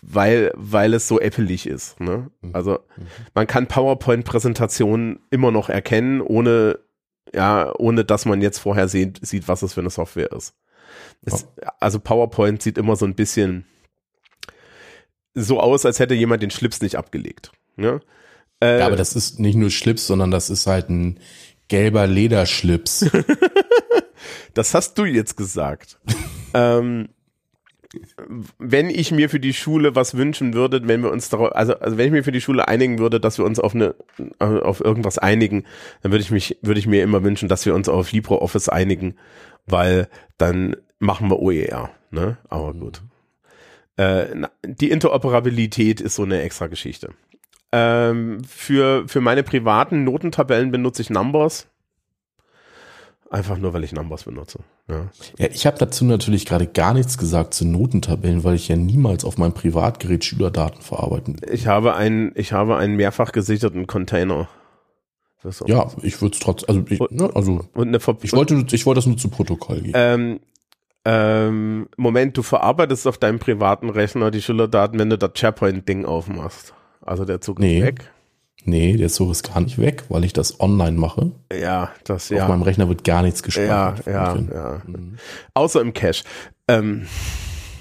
[0.02, 2.00] weil, weil es so appelig ist.
[2.00, 2.30] Ne?
[2.42, 2.52] Mhm.
[2.54, 2.80] Also
[3.34, 6.80] man kann PowerPoint-Präsentationen immer noch erkennen, ohne,
[7.34, 10.54] ja, ohne dass man jetzt vorher sieht, sieht was es für eine Software ist.
[11.24, 11.48] Es,
[11.80, 13.66] also PowerPoint sieht immer so ein bisschen
[15.36, 17.52] so aus, als hätte jemand den Schlips nicht abgelegt.
[17.76, 18.02] Ne?
[18.62, 21.20] Äh, ja, aber das ist nicht nur Schlips, sondern das ist halt ein
[21.68, 23.06] gelber Lederschlips.
[24.54, 26.00] das hast du jetzt gesagt.
[26.54, 27.10] ähm,
[28.58, 31.98] wenn ich mir für die Schule was wünschen würde, wenn wir uns darauf, also, also
[31.98, 33.96] wenn ich mir für die Schule einigen würde, dass wir uns auf eine,
[34.40, 35.66] auf irgendwas einigen,
[36.02, 39.16] dann würde ich mich, würde ich mir immer wünschen, dass wir uns auf LibreOffice einigen,
[39.66, 42.38] weil dann machen wir OER, ne?
[42.50, 43.02] Aber gut.
[43.98, 47.10] Äh, die Interoperabilität ist so eine extra Geschichte.
[47.72, 51.68] Ähm, für, für meine privaten Notentabellen benutze ich Numbers.
[53.32, 54.60] Einfach nur, weil ich Numbers benutze.
[54.88, 58.76] Ja, ja ich habe dazu natürlich gerade gar nichts gesagt zu Notentabellen, weil ich ja
[58.76, 61.54] niemals auf meinem Privatgerät Schülerdaten verarbeiten will.
[61.54, 64.48] Ich habe einen, ich habe einen mehrfach gesicherten Container.
[65.68, 68.98] Ja, ich würde es trotzdem, also, ich, ne, also und eine ich wollte, ich wollte
[68.98, 69.94] das nur zu Protokoll geben.
[69.94, 70.40] Ähm,
[71.06, 76.74] ähm, Moment, du verarbeitest auf deinem privaten Rechner die Schülerdaten, wenn du das SharePoint-Ding aufmachst.
[77.02, 77.80] Also der Zug nee.
[77.80, 78.12] ist weg.
[78.64, 81.32] Nee, der Zug ist gar nicht weg, weil ich das online mache.
[81.54, 82.44] Ja, das ja.
[82.44, 84.06] Auf meinem Rechner wird gar nichts gespeichert.
[84.08, 84.82] Ja, ja, ja.
[84.88, 85.18] Mhm.
[85.54, 86.24] Außer im Cache.
[86.68, 87.06] Ähm.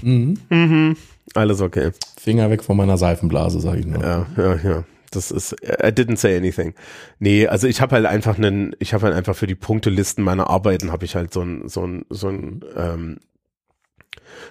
[0.03, 0.39] Mhm.
[0.51, 0.97] Mhm.
[1.33, 1.93] Alles okay.
[2.19, 4.03] Finger weg von meiner Seifenblase, sage ich nur.
[4.03, 4.85] Ja, ja, ja.
[5.17, 6.75] Das ist, I didn't say anything.
[7.19, 10.49] Nee, also ich habe halt einfach einen, ich habe halt einfach für die Punktelisten meiner
[10.51, 13.19] Arbeiten habe ich halt so ein, so ein, so ein, ähm,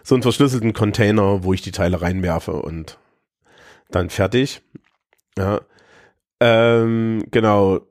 [0.03, 2.97] so einen verschlüsselten Container, wo ich die Teile reinwerfe und
[3.89, 4.61] dann fertig.
[5.37, 5.61] Ja.
[6.39, 7.81] Ähm, genau.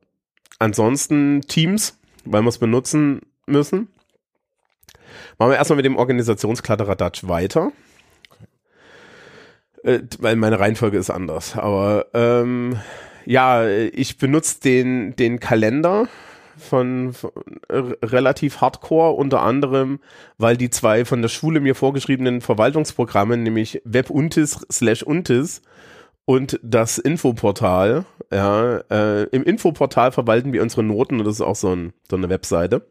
[0.58, 3.88] Ansonsten Teams, weil wir es benutzen müssen.
[5.38, 7.72] Machen wir erstmal mit dem Organisationskladderaddatsch weiter.
[9.82, 11.56] Äh, weil meine Reihenfolge ist anders.
[11.56, 12.76] Aber ähm,
[13.24, 16.08] ja, ich benutze den, den Kalender
[16.56, 17.30] von, von
[17.68, 20.00] äh, relativ hardcore, unter anderem,
[20.38, 25.62] weil die zwei von der Schule mir vorgeschriebenen Verwaltungsprogramme, nämlich WebUntis slash Untis
[26.24, 28.04] und das Infoportal.
[28.30, 32.16] Ja, äh, Im Infoportal verwalten wir unsere Noten und das ist auch so, ein, so
[32.16, 32.86] eine Webseite.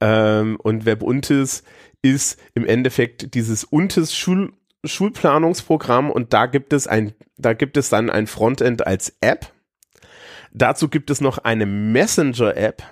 [0.00, 1.62] Ähm, und WebUntis
[2.02, 4.52] ist im Endeffekt dieses Untis Schul
[4.84, 9.52] Schulplanungsprogramm und da gibt es ein, da gibt es dann ein Frontend als App.
[10.52, 12.82] Dazu gibt es noch eine Messenger-App.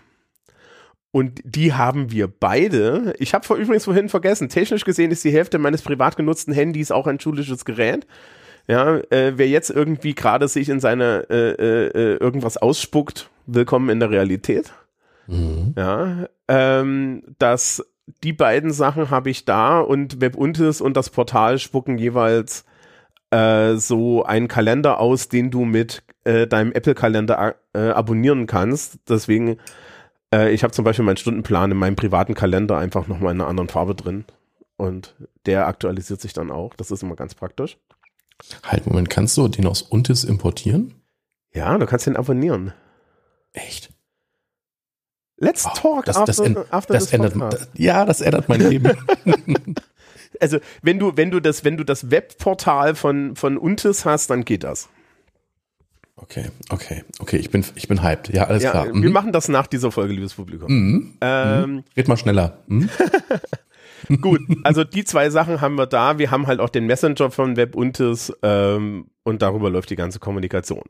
[1.12, 3.14] Und die haben wir beide.
[3.18, 7.08] Ich habe übrigens vorhin vergessen, technisch gesehen ist die Hälfte meines privat genutzten Handys auch
[7.08, 8.06] ein schulisches Gerät.
[8.68, 13.88] Ja, äh, wer jetzt irgendwie gerade sich in seine äh, äh, äh irgendwas ausspuckt, willkommen
[13.88, 14.72] in der Realität.
[15.26, 15.74] Mhm.
[15.76, 17.84] Ja, ähm, das
[18.22, 22.64] die beiden Sachen habe ich da und WebUntis und das Portal spucken jeweils
[23.30, 28.98] äh, so einen Kalender aus, den du mit äh, deinem Apple-Kalender äh, abonnieren kannst.
[29.08, 29.58] Deswegen,
[30.32, 33.48] äh, ich habe zum Beispiel meinen Stundenplan in meinem privaten Kalender einfach nochmal in einer
[33.48, 34.24] anderen Farbe drin.
[34.76, 35.14] Und
[35.46, 36.74] der aktualisiert sich dann auch.
[36.74, 37.76] Das ist immer ganz praktisch.
[38.62, 40.94] Halt, Moment, kannst du den aus Untis importieren?
[41.52, 42.72] Ja, du kannst den abonnieren.
[43.52, 43.90] Echt?
[45.40, 48.92] Let's oh, talk das, after, das, after das ändert, Ja, das ändert mein Leben.
[50.40, 54.44] also, wenn du, wenn du das, wenn du das Webportal von, von Untis hast, dann
[54.44, 54.90] geht das.
[56.16, 58.28] Okay, okay, okay, ich bin, ich bin hyped.
[58.34, 58.86] Ja, alles ja, klar.
[58.86, 59.12] Wir mhm.
[59.12, 60.70] machen das nach dieser Folge, liebes Publikum.
[60.70, 61.14] Mhm.
[61.22, 61.84] Ähm, mhm.
[61.96, 62.58] Red mal schneller.
[62.66, 62.90] Mhm.
[64.20, 66.18] Gut, also die zwei Sachen haben wir da.
[66.18, 70.82] Wir haben halt auch den Messenger von WebUntis ähm, und darüber läuft die ganze Kommunikation.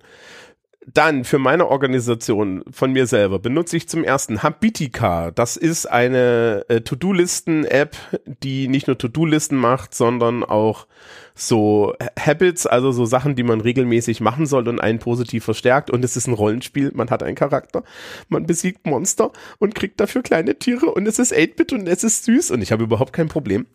[0.87, 5.31] Dann für meine Organisation von mir selber benutze ich zum ersten Habitica.
[5.31, 7.97] Das ist eine äh, To-Do-Listen-App,
[8.43, 10.87] die nicht nur To-Do-Listen macht, sondern auch
[11.35, 15.91] so Habits, also so Sachen, die man regelmäßig machen soll und einen positiv verstärkt.
[15.91, 17.85] Und es ist ein Rollenspiel, man hat einen Charakter,
[18.29, 22.25] man besiegt Monster und kriegt dafür kleine Tiere und es ist 8-Bit und es ist
[22.25, 23.67] süß und ich habe überhaupt kein Problem.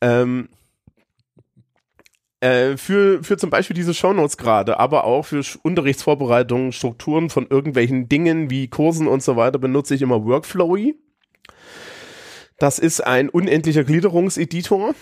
[0.00, 0.48] Ähm,
[2.44, 8.06] äh, für, für zum Beispiel diese Shownotes gerade, aber auch für Unterrichtsvorbereitungen, Strukturen von irgendwelchen
[8.06, 10.94] Dingen wie Kursen und so weiter benutze ich immer Workflowy.
[12.58, 14.94] Das ist ein unendlicher Gliederungseditor,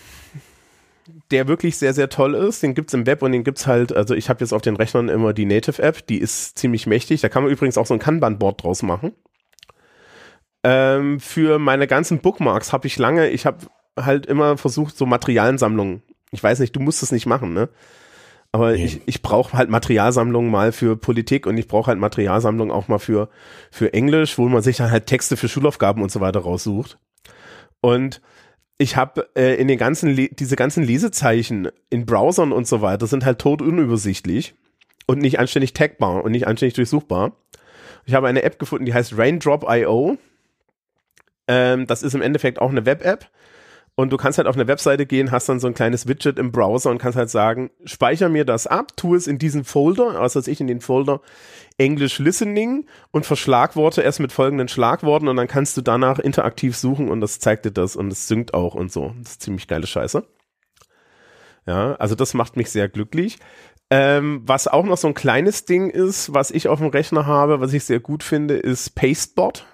[1.33, 2.63] der wirklich sehr, sehr toll ist.
[2.63, 5.09] Den gibt's im Web und den gibt's halt, also ich habe jetzt auf den Rechnern
[5.09, 7.23] immer die Native-App, die ist ziemlich mächtig.
[7.23, 9.15] Da kann man übrigens auch so ein Kanban-Board draus machen.
[10.63, 13.67] Ähm, für meine ganzen Bookmarks habe ich lange, ich habe
[13.99, 17.69] halt immer versucht, so Materialsammlungen ich weiß nicht, du musst es nicht machen, ne?
[18.51, 18.85] Aber nee.
[18.85, 22.99] ich, ich brauche halt Materialsammlungen mal für Politik und ich brauche halt Materialsammlungen auch mal
[22.99, 23.31] für,
[23.71, 26.99] für Englisch, wo man sich dann halt Texte für Schulaufgaben und so weiter raussucht.
[27.81, 28.21] Und
[28.77, 33.07] ich habe äh, in den ganzen, Le diese ganzen Lesezeichen in Browsern und so weiter
[33.07, 34.55] sind halt tot unübersichtlich
[35.07, 37.37] und nicht anständig tagbar und nicht anständig durchsuchbar.
[38.05, 40.19] Ich habe eine App gefunden, die heißt Raindrop.io.
[41.49, 43.31] Ähm, das ist im Endeffekt auch eine Web-App
[43.95, 46.51] und du kannst halt auf eine Webseite gehen, hast dann so ein kleines Widget im
[46.51, 50.41] Browser und kannst halt sagen, speicher mir das ab, tu es in diesen Folder, also
[50.41, 51.21] ich in den Folder
[51.79, 57.09] English Listening und verschlagworte es mit folgenden Schlagworten und dann kannst du danach interaktiv suchen
[57.09, 59.15] und das zeigt dir das und es synkt auch und so.
[59.19, 60.25] Das ist ziemlich geile Scheiße.
[61.67, 63.39] Ja, also das macht mich sehr glücklich.
[63.91, 67.61] Ähm, was auch noch so ein kleines Ding ist, was ich auf dem Rechner habe,
[67.61, 69.67] was ich sehr gut finde, ist Pastebot.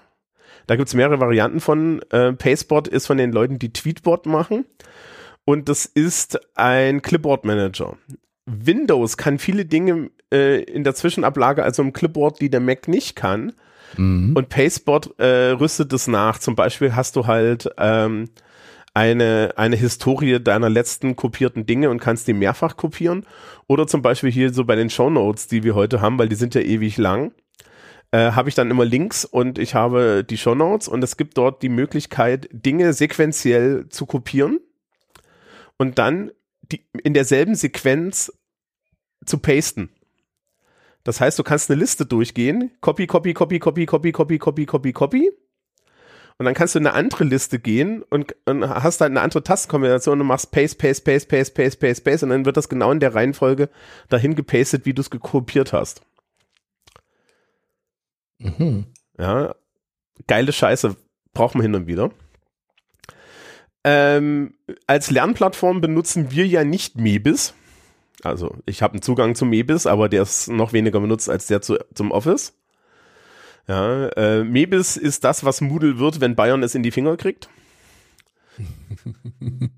[0.69, 2.03] Da gibt's mehrere Varianten von.
[2.11, 4.67] Äh, Pastebot ist von den Leuten, die Tweetbot machen.
[5.47, 7.97] Und das ist ein Clipboard-Manager.
[8.45, 13.17] Windows kann viele Dinge äh, in der Zwischenablage, also im Clipboard, die der Mac nicht
[13.17, 13.55] kann.
[13.97, 14.37] Mhm.
[14.37, 16.39] Und Pastebot äh, rüstet es nach.
[16.39, 18.29] Zum Beispiel hast du halt ähm,
[18.93, 23.25] eine, eine Historie deiner letzten kopierten Dinge und kannst die mehrfach kopieren.
[23.69, 26.37] Oder zum Beispiel hier so bei den Show Notes, die wir heute haben, weil die
[26.37, 27.33] sind ja ewig lang
[28.11, 31.37] äh, habe ich dann immer Links und ich habe die Show Notes und es gibt
[31.37, 34.61] dort die Möglichkeit, Dinge sequenziell zu kopieren
[35.77, 36.31] und dann
[36.63, 38.33] die, in derselben Sequenz
[39.25, 39.91] zu pasten.
[41.05, 44.93] Das heißt, du kannst eine Liste durchgehen, copy, copy, copy, copy, copy, copy, copy, copy,
[44.93, 45.31] copy.
[46.39, 49.43] Und dann kannst du in eine andere Liste gehen und, und hast halt eine andere
[49.43, 52.93] Tastenkombination und machst paste, paste, paste, paste, paste, paste, paste und dann wird das genau
[52.93, 53.71] in der Reihenfolge
[54.09, 56.03] dahin gepastet, wie du es gekopiert hast.
[58.39, 58.87] Mhm.
[59.19, 59.55] Ja,
[60.27, 60.97] geile Scheiße
[61.33, 62.11] braucht man hin und wieder.
[63.85, 64.55] Ähm,
[64.87, 67.55] als Lernplattform benutzen wir ja nicht Mebis.
[68.23, 71.63] Also ich habe einen Zugang zu Mebis, aber der ist noch weniger benutzt als der
[71.63, 72.55] zu, zum Office.
[73.69, 77.49] Ja, äh, Mebis ist das, was Moodle wird, wenn Bayern es in die Finger kriegt.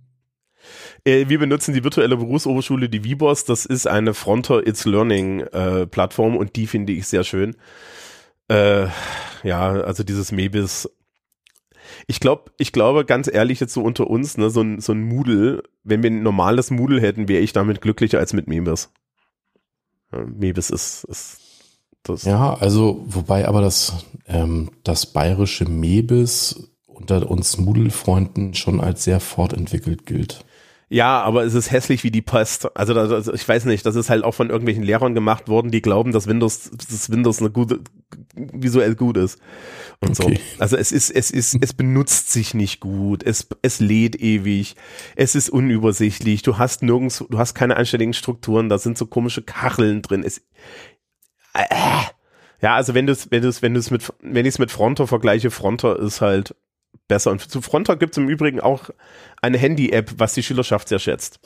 [1.05, 3.45] äh, wir benutzen die virtuelle Berufsoberschule, die VBOS.
[3.45, 7.57] Das ist eine Fronter It's Learning äh, Plattform und die finde ich sehr schön.
[8.51, 8.89] Äh,
[9.45, 10.91] ja, also dieses Mebis.
[12.07, 15.03] Ich glaube, ich glaube ganz ehrlich jetzt so unter uns, ne, so ein, so ein
[15.03, 18.91] Moodle, wenn wir ein normales Moodle hätten, wäre ich damit glücklicher als mit Mebis.
[20.11, 21.41] Mebis ist, ist
[22.03, 22.25] das.
[22.25, 29.21] Ja, also, wobei aber das, ähm, das bayerische Mebis unter uns Moodle-Freunden schon als sehr
[29.21, 30.45] fortentwickelt gilt.
[30.93, 32.77] Ja, aber es ist hässlich wie die Post.
[32.77, 35.83] Also das, ich weiß nicht, das ist halt auch von irgendwelchen Lehrern gemacht worden, die
[35.83, 37.79] glauben, dass Windows, dass Windows eine gute,
[38.35, 39.39] visuell gut ist.
[40.01, 40.41] Und okay.
[40.57, 40.61] so.
[40.61, 43.23] Also es ist, es ist, es benutzt sich nicht gut.
[43.23, 44.75] Es, es lädt ewig.
[45.15, 46.43] Es ist unübersichtlich.
[46.43, 48.69] Du hast nirgends, du hast keine anständigen Strukturen.
[48.69, 50.25] Da sind so komische Kacheln drin.
[50.25, 50.39] Es,
[51.55, 51.67] äh,
[52.61, 54.59] ja, also wenn du es, wenn du es, wenn du es mit, wenn ich es
[54.59, 56.57] mit Fronter vergleiche, Fronter ist halt
[57.11, 57.31] besser.
[57.31, 58.89] Und zu Fronter gibt es im Übrigen auch
[59.43, 61.41] eine Handy-App, was die Schülerschaft sehr schätzt.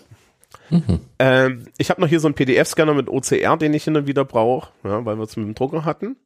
[0.70, 1.00] Mhm.
[1.18, 4.24] Ähm, ich habe noch hier so einen PDF-Scanner mit OCR, den ich hin und wieder
[4.24, 6.16] brauche, ja, weil wir es mit dem Drucker hatten.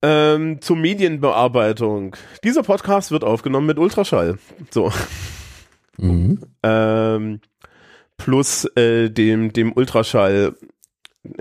[0.00, 2.14] Ähm, zur Medienbearbeitung.
[2.44, 4.38] Dieser Podcast wird aufgenommen mit Ultraschall.
[4.70, 4.92] So.
[5.96, 6.40] Mhm.
[6.62, 7.40] Ähm,
[8.16, 10.54] plus äh, dem, dem Ultraschall,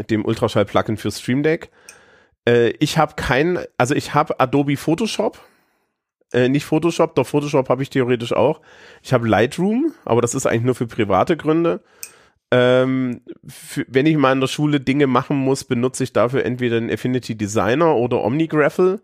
[0.09, 1.69] dem Ultraschall-Plugin für Stream Deck.
[2.47, 5.39] Äh, ich habe kein, also ich habe Adobe Photoshop
[6.33, 8.61] äh, nicht Photoshop, doch Photoshop habe ich theoretisch auch.
[9.01, 11.81] Ich habe Lightroom, aber das ist eigentlich nur für private Gründe.
[12.51, 16.79] Ähm, für, wenn ich mal in der Schule Dinge machen muss, benutze ich dafür entweder
[16.79, 19.01] den Affinity Designer oder OmniGraffle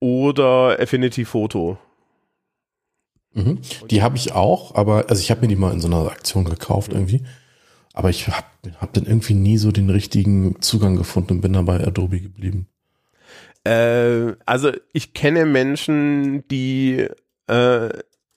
[0.00, 1.78] oder Affinity Photo.
[3.34, 3.58] Mhm.
[3.90, 6.44] Die habe ich auch, aber also ich habe mir die mal in so einer Aktion
[6.44, 7.22] gekauft irgendwie.
[7.94, 8.46] Aber ich habe
[8.80, 12.68] hab dann irgendwie nie so den richtigen Zugang gefunden und bin dabei Adobe geblieben.
[13.64, 17.08] Äh, also ich kenne Menschen, die
[17.46, 17.88] äh,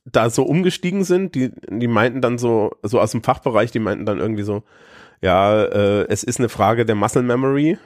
[0.05, 4.05] da so umgestiegen sind, die, die meinten dann so, so aus dem Fachbereich, die meinten
[4.05, 4.63] dann irgendwie so,
[5.21, 7.77] ja, äh, es ist eine Frage der Muscle Memory.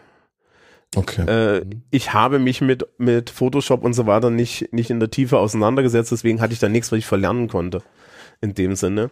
[0.96, 1.26] Okay.
[1.26, 5.40] Äh, ich habe mich mit, mit Photoshop und so weiter nicht, nicht in der Tiefe
[5.40, 7.82] auseinandergesetzt, deswegen hatte ich da nichts, was ich verlernen konnte.
[8.42, 9.12] In dem Sinne.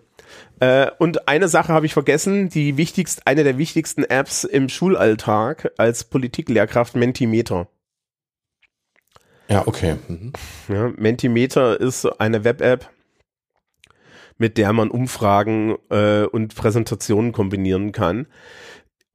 [0.60, 5.72] Äh, und eine Sache habe ich vergessen, die wichtigst, eine der wichtigsten Apps im Schulalltag
[5.78, 7.68] als Politiklehrkraft Mentimeter.
[9.50, 9.96] Ja, okay.
[10.08, 10.34] Mhm.
[10.68, 12.90] Ja, Mentimeter ist eine Web-App,
[14.38, 18.28] mit der man Umfragen äh, und Präsentationen kombinieren kann.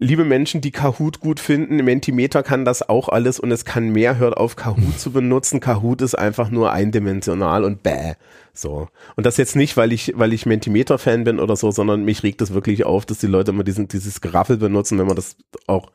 [0.00, 4.16] Liebe Menschen, die Kahoot gut finden, Mentimeter kann das auch alles und es kann mehr,
[4.18, 5.58] hört auf Kahoot zu benutzen.
[5.58, 8.14] Kahoot ist einfach nur eindimensional und bäh.
[8.52, 8.88] So.
[9.16, 12.40] Und das jetzt nicht, weil ich, weil ich Mentimeter-Fan bin oder so, sondern mich regt
[12.42, 15.90] es wirklich auf, dass die Leute immer diesen, dieses Geraffel benutzen, wenn man das auch,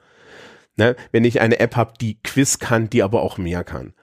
[0.76, 3.94] ne, wenn ich eine App habe, die Quiz kann, die aber auch mehr kann.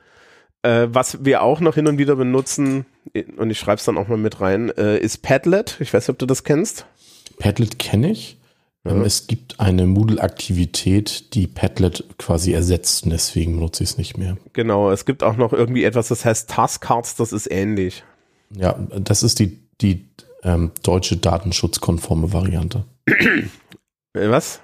[0.62, 2.84] Äh, was wir auch noch hin und wieder benutzen,
[3.36, 5.76] und ich schreibe es dann auch mal mit rein, äh, ist Padlet.
[5.80, 6.86] Ich weiß nicht, ob du das kennst.
[7.38, 8.38] Padlet kenne ich.
[8.84, 8.92] Ja.
[8.92, 14.16] Ähm, es gibt eine Moodle-Aktivität, die Padlet quasi ersetzt und deswegen benutze ich es nicht
[14.16, 14.36] mehr.
[14.52, 18.04] Genau, es gibt auch noch irgendwie etwas, das heißt Taskcards, das ist ähnlich.
[18.54, 20.08] Ja, das ist die, die
[20.42, 22.84] ähm, deutsche datenschutzkonforme Variante.
[24.14, 24.61] Was?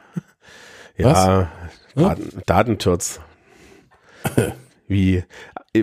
[0.97, 1.51] Ja,
[1.95, 2.17] Was?
[2.17, 3.21] Daten, Datenschutz.
[4.89, 5.25] Wie,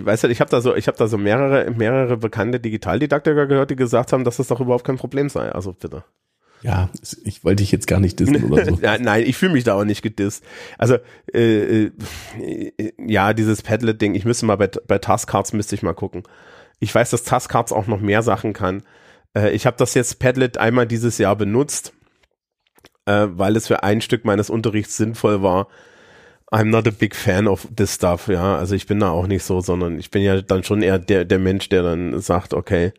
[0.02, 3.70] weißt du, ich habe da so, ich habe da so mehrere, mehrere bekannte Digitaldidaktiker gehört,
[3.70, 5.50] die gesagt haben, dass das doch überhaupt kein Problem sei.
[5.52, 6.04] Also bitte.
[6.62, 6.88] Ja,
[7.24, 8.78] ich wollte dich jetzt gar nicht dissen oder so.
[8.82, 10.42] ja, nein, ich fühle mich da auch nicht gedisst.
[10.78, 10.96] Also
[11.34, 11.92] äh, äh,
[12.98, 16.22] ja, dieses Padlet-Ding, ich müsste mal bei, bei Taskcards müsste ich mal gucken.
[16.80, 18.82] Ich weiß, dass Taskcards auch noch mehr Sachen kann.
[19.36, 21.92] Äh, ich habe das jetzt Padlet einmal dieses Jahr benutzt,
[23.04, 25.68] äh, weil es für ein Stück meines Unterrichts sinnvoll war
[26.54, 28.56] I'm not a big fan of this stuff, ja.
[28.56, 31.24] Also ich bin da auch nicht so, sondern ich bin ja dann schon eher der,
[31.24, 32.92] der Mensch, der dann sagt, okay,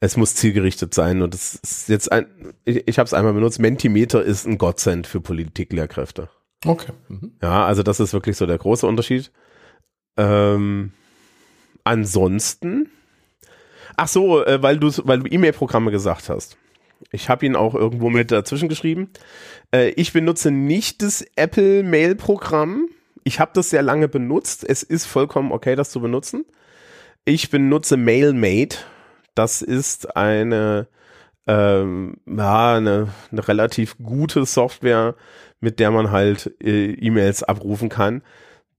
[0.00, 2.26] es muss zielgerichtet sein und es ist jetzt ein,
[2.66, 6.28] ich, ich habe es einmal benutzt, Mentimeter ist ein Godsend für Politiklehrkräfte.
[6.66, 6.92] Okay.
[7.08, 7.32] Mhm.
[7.40, 9.32] Ja, also das ist wirklich so der große Unterschied.
[10.18, 10.92] Ähm,
[11.84, 12.90] ansonsten,
[13.96, 16.58] ach so, äh, weil du weil du E-Mail-Programme gesagt hast.
[17.10, 19.10] Ich habe ihn auch irgendwo mit dazwischen geschrieben.
[19.74, 22.88] Äh, ich benutze nicht das Apple Mail Programm.
[23.24, 24.64] Ich habe das sehr lange benutzt.
[24.68, 26.44] Es ist vollkommen okay, das zu benutzen.
[27.24, 28.78] Ich benutze MailMate.
[29.34, 30.88] Das ist eine,
[31.46, 35.14] ähm, ja, eine, eine relativ gute Software,
[35.60, 38.22] mit der man halt äh, E-Mails abrufen kann.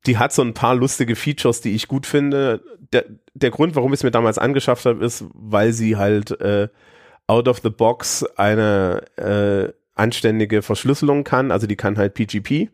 [0.06, 2.62] Die hat so ein paar lustige Features, die ich gut finde.
[2.92, 6.68] Der, der Grund, warum ich es mir damals angeschafft habe, ist, weil sie halt äh,
[7.34, 12.70] out of the box eine äh, anständige Verschlüsselung kann, also die kann halt PGP.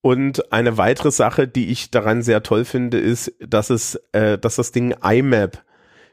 [0.00, 4.56] Und eine weitere Sache, die ich daran sehr toll finde, ist, dass es, äh, dass
[4.56, 5.62] das Ding IMAP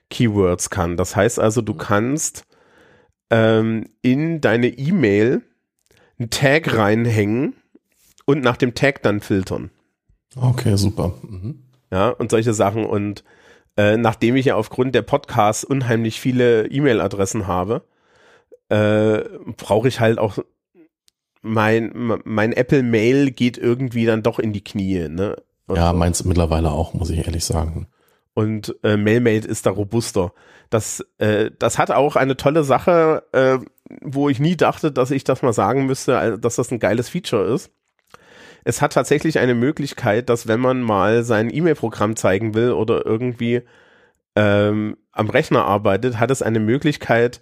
[0.10, 0.98] Keywords kann.
[0.98, 2.46] Das heißt also, du kannst
[3.30, 5.44] ähm, in deine E-Mail
[6.18, 7.54] einen Tag reinhängen
[8.26, 9.70] und nach dem Tag dann filtern.
[10.36, 11.14] Okay, super.
[11.22, 11.64] Mhm.
[11.92, 12.86] Ja, und solche Sachen.
[12.86, 13.24] Und
[13.78, 17.84] äh, nachdem ich ja aufgrund der Podcasts unheimlich viele E-Mail-Adressen habe,
[18.70, 19.20] äh,
[19.58, 20.38] brauche ich halt auch
[21.42, 21.92] mein,
[22.24, 25.36] mein Apple Mail geht irgendwie dann doch in die Knie, ne?
[25.68, 27.88] Und ja, meins mittlerweile auch, muss ich ehrlich sagen.
[28.34, 30.34] Und äh, MailMate ist da robuster.
[30.70, 33.60] Das, äh, das hat auch eine tolle Sache, äh,
[34.02, 37.10] wo ich nie dachte, dass ich das mal sagen müsste, äh, dass das ein geiles
[37.10, 37.72] Feature ist.
[38.66, 43.62] Es hat tatsächlich eine Möglichkeit, dass wenn man mal sein E-Mail-Programm zeigen will oder irgendwie
[44.36, 47.42] ähm, am Rechner arbeitet, hat es eine Möglichkeit,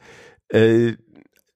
[0.49, 0.93] äh,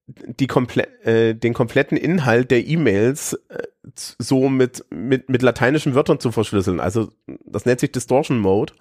[0.08, 3.64] die komple äh, den kompletten Inhalt der E-Mails äh,
[3.94, 6.80] so mit, mit, mit lateinischen Wörtern zu verschlüsseln.
[6.80, 7.10] Also
[7.46, 8.74] das nennt sich Distortion Mode.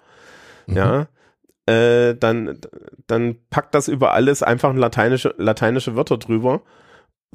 [0.67, 0.77] Mhm.
[0.77, 1.07] Ja.
[1.65, 2.61] Äh, dann,
[3.07, 6.61] dann packt das über alles einfach lateinische, lateinische Wörter drüber,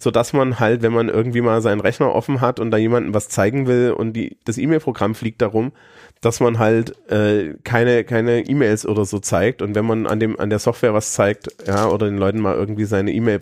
[0.00, 3.14] so dass man halt, wenn man irgendwie mal seinen Rechner offen hat und da jemanden
[3.14, 5.72] was zeigen will und die, das E-Mail-Programm fliegt darum,
[6.20, 10.38] dass man halt äh, keine keine E-Mails oder so zeigt und wenn man an dem
[10.40, 13.40] an der Software was zeigt, ja, oder den Leuten mal irgendwie seine E-Mail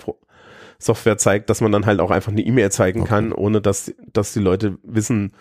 [0.79, 3.11] Software zeigt, dass man dann halt auch einfach eine E-Mail zeigen okay.
[3.11, 5.33] kann, ohne dass dass die Leute wissen,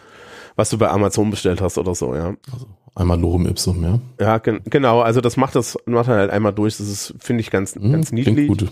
[0.55, 2.36] was du bei Amazon bestellt hast oder so, ja.
[2.51, 3.99] Also einmal Lorem Ipsum, ja.
[4.20, 7.49] Ja, gen genau, also das macht das macht halt einmal durch, das ist finde ich
[7.49, 8.47] ganz hm, ganz niedlich.
[8.47, 8.72] Gut.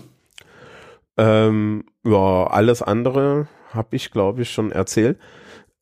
[1.18, 5.18] Ähm, ja, alles andere habe ich glaube ich schon erzählt.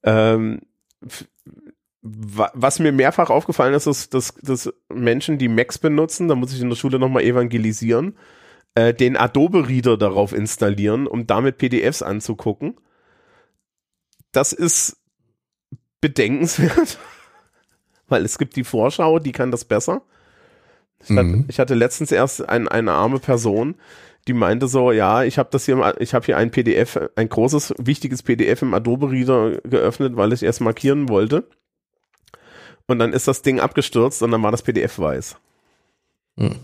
[0.03, 0.61] Ähm,
[2.03, 6.61] was mir mehrfach aufgefallen ist, ist, dass, dass Menschen, die Macs benutzen, da muss ich
[6.61, 8.17] in der Schule nochmal evangelisieren,
[8.75, 12.77] äh, den Adobe Reader darauf installieren, um damit PDFs anzugucken.
[14.33, 14.99] Das ist
[16.01, 16.99] bedenkenswert,
[18.09, 20.03] weil es gibt die Vorschau, die kann das besser.
[21.03, 21.19] Ich, mhm.
[21.19, 23.75] hatte, ich hatte, letztens erst ein, eine arme Person,
[24.27, 27.75] die meinte so, ja, ich habe das hier, ich habe hier ein PDF, ein großes,
[27.79, 31.45] wichtiges PDF im Adobe Reader geöffnet, weil ich erst markieren wollte
[32.87, 35.37] und dann ist das Ding abgestürzt und dann war das PDF weiß.
[36.39, 36.57] Hm.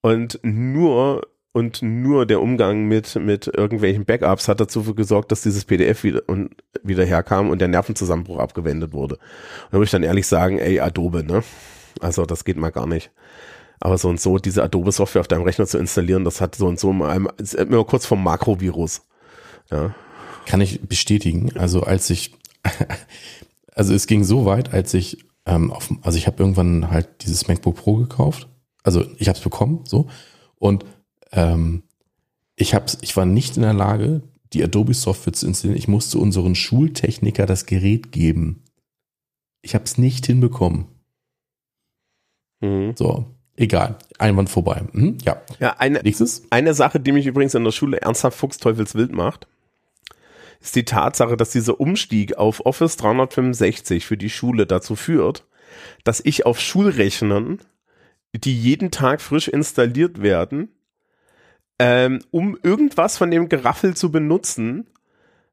[0.00, 5.64] Und nur und nur der Umgang mit mit irgendwelchen Backups hat dazu gesorgt, dass dieses
[5.64, 9.16] PDF wieder und wieder herkam und der Nervenzusammenbruch abgewendet wurde.
[9.16, 11.42] Und da muss ich dann ehrlich sagen, ey Adobe, ne?
[12.00, 13.10] Also das geht mal gar nicht.
[13.80, 16.66] Aber so und so diese Adobe Software auf deinem Rechner zu installieren, das hat so
[16.66, 19.02] und so mal ist immer kurz vom Makrovirus.
[19.70, 19.94] Ja.
[20.46, 21.56] Kann ich bestätigen.
[21.56, 22.36] Also als ich
[23.74, 27.48] also es ging so weit, als ich ähm, auf, also ich habe irgendwann halt dieses
[27.48, 28.48] MacBook Pro gekauft.
[28.82, 30.08] Also ich habe es bekommen, so
[30.56, 30.84] und
[31.32, 31.82] ähm,
[32.56, 34.22] ich hab's, ich war nicht in der Lage,
[34.52, 35.78] die Adobe Software zu installieren.
[35.78, 38.64] Ich musste unseren Schultechniker das Gerät geben.
[39.62, 40.86] Ich habe es nicht hinbekommen.
[42.60, 42.94] Mhm.
[42.96, 43.26] So,
[43.58, 43.96] egal.
[44.18, 44.82] Einwand vorbei.
[44.92, 45.40] Mhm, ja.
[45.60, 46.42] Ja, eine, Nächstes.
[46.50, 49.46] eine Sache, die mich übrigens in der Schule ernsthaft fuchsteufelswild macht
[50.60, 55.46] ist die Tatsache, dass dieser Umstieg auf Office 365 für die Schule dazu führt,
[56.04, 57.60] dass ich auf Schulrechnern,
[58.34, 60.68] die jeden Tag frisch installiert werden,
[61.78, 64.88] ähm, um irgendwas von dem Geraffel zu benutzen,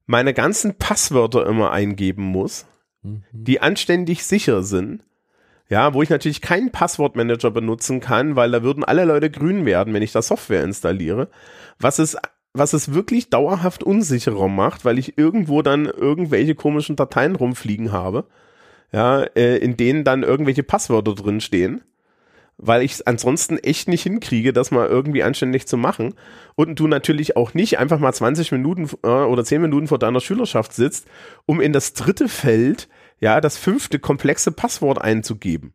[0.07, 2.65] meine ganzen Passwörter immer eingeben muss,
[3.03, 3.23] mhm.
[3.31, 5.03] die anständig sicher sind.
[5.67, 9.93] Ja, wo ich natürlich keinen Passwortmanager benutzen kann, weil da würden alle Leute grün werden,
[9.93, 11.29] wenn ich da Software installiere.
[11.79, 12.15] Was es
[12.55, 18.25] was es wirklich dauerhaft unsicherer macht, weil ich irgendwo dann irgendwelche komischen Dateien rumfliegen habe,
[18.93, 21.81] ja, äh, in denen dann irgendwelche Passwörter drin stehen,
[22.57, 26.13] weil ich es ansonsten echt nicht hinkriege, das mal irgendwie anständig zu machen.
[26.55, 30.21] Und du natürlich auch nicht einfach mal 20 Minuten äh, oder 10 Minuten vor deiner
[30.21, 31.07] Schülerschaft sitzt,
[31.45, 32.87] um in das dritte Feld,
[33.25, 35.73] ja, das fünfte komplexe Passwort einzugeben.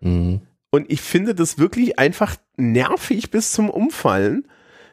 [0.00, 0.42] Mhm.
[0.70, 4.46] Und ich finde das wirklich einfach nervig bis zum Umfallen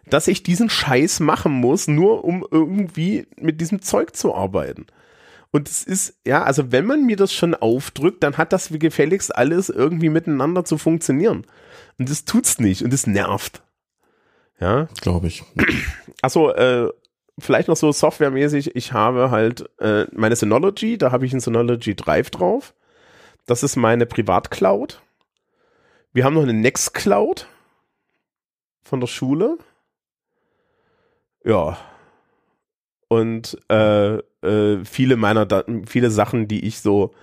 [0.10, 4.88] dass ich diesen Scheiß machen muss, nur um irgendwie mit diesem Zeug zu arbeiten.
[5.52, 8.80] Und es ist, ja, also wenn man mir das schon aufdrückt, dann hat das wie
[8.80, 11.46] gefälligst alles irgendwie miteinander zu funktionieren.
[11.98, 13.64] Und das tut's nicht und es nervt.
[14.60, 14.88] Ja.
[15.02, 15.44] Glaube ich.
[16.22, 16.90] Achso, äh,
[17.40, 21.96] vielleicht noch so softwaremäßig, ich habe halt äh, meine Synology, da habe ich ein Synology
[21.96, 22.74] Drive drauf.
[23.46, 25.02] Das ist meine Privatcloud.
[26.14, 27.48] Wir haben noch eine Nextcloud
[28.84, 29.58] von der Schule.
[31.44, 31.78] Ja.
[33.08, 37.14] Und äh, äh, viele meiner Daten, viele Sachen, die ich so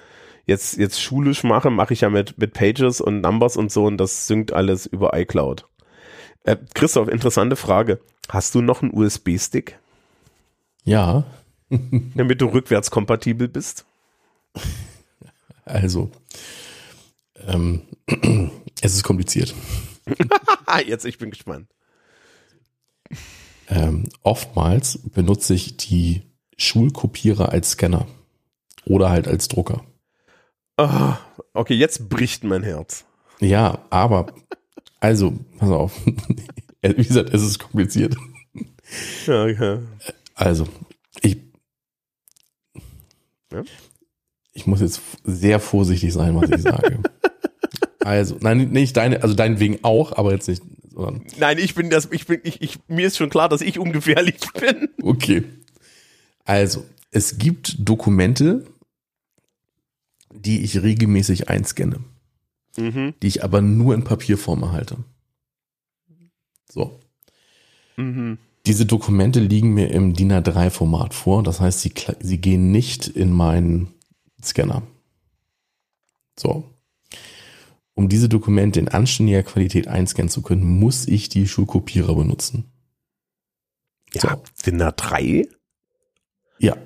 [0.46, 3.98] jetzt, jetzt schulisch mache, mache ich ja mit, mit Pages und Numbers und so und
[3.98, 5.66] das synkt alles über iCloud.
[6.44, 8.00] Äh, Christoph, interessante Frage.
[8.28, 9.78] Hast du noch einen USB-Stick?
[10.84, 11.24] Ja.
[12.14, 13.84] damit du rückwärtskompatibel bist?
[15.64, 16.10] Also,
[17.46, 17.82] ähm,
[18.80, 19.54] es ist kompliziert.
[20.86, 21.68] Jetzt, ich bin gespannt.
[23.68, 26.22] Ähm, oftmals benutze ich die
[26.58, 28.06] Schulkopierer als Scanner
[28.84, 29.84] oder halt als Drucker.
[30.76, 31.14] Oh,
[31.54, 33.04] okay, jetzt bricht mein Herz.
[33.40, 34.26] Ja, aber
[35.00, 36.00] also, pass auf.
[36.82, 38.16] Wie gesagt, es ist kompliziert.
[39.26, 39.78] Ja, okay.
[40.34, 40.66] Also,
[41.22, 41.38] ich,
[43.52, 43.62] ja?
[44.52, 47.00] ich muss jetzt sehr vorsichtig sein, was ich sage.
[48.00, 50.62] Also, nein, nicht deine, also dein wegen auch, aber jetzt nicht,
[50.92, 51.24] sondern.
[51.38, 54.36] Nein, ich bin das, ich bin, ich, ich, mir ist schon klar, dass ich ungefährlich
[54.60, 54.90] bin.
[55.00, 55.44] Okay.
[56.44, 58.66] Also, es gibt Dokumente,
[60.34, 62.00] die ich regelmäßig einscanne,
[62.76, 63.14] Mhm.
[63.22, 64.98] die ich aber nur in Papierform erhalte.
[66.68, 67.00] So.
[67.96, 68.36] Mhm.
[68.66, 71.42] Diese Dokumente liegen mir im DIN A3-Format vor.
[71.42, 73.94] Das heißt, sie, sie gehen nicht in meinen
[74.42, 74.82] Scanner.
[76.38, 76.64] So.
[77.94, 82.72] Um diese Dokumente in anständiger Qualität einscannen zu können, muss ich die Schulkopierer benutzen.
[84.12, 84.28] So.
[84.28, 84.38] Ja,
[84.72, 85.46] da drei?
[86.58, 86.76] Ja.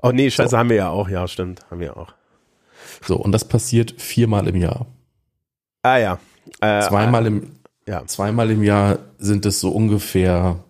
[0.00, 0.58] Oh nee, scheiße, So.
[0.58, 2.12] haben wir ja auch, ja, stimmt, haben wir auch.
[3.06, 3.16] So.
[3.16, 4.86] Und das passiert viermal im Jahr.
[5.82, 6.18] Ah ja.
[6.60, 7.50] Äh, Zweimal im,
[7.86, 8.06] Ja.
[8.06, 10.62] zweimal im Jahr sind es so ungefähr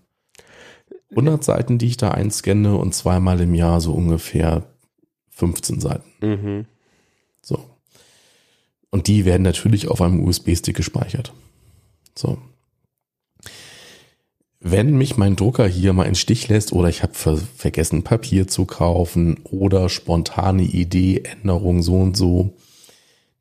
[1.10, 4.64] 100 Seiten, die ich da einscanne und zweimal im Jahr so ungefähr
[5.30, 6.10] 15 Seiten.
[6.20, 6.66] Mhm.
[7.42, 7.58] So.
[8.90, 11.32] Und die werden natürlich auf einem USB-Stick gespeichert.
[12.16, 12.38] So.
[14.60, 18.46] Wenn mich mein Drucker hier mal in Stich lässt oder ich habe ver vergessen Papier
[18.46, 22.56] zu kaufen oder spontane Idee, Änderung so und so,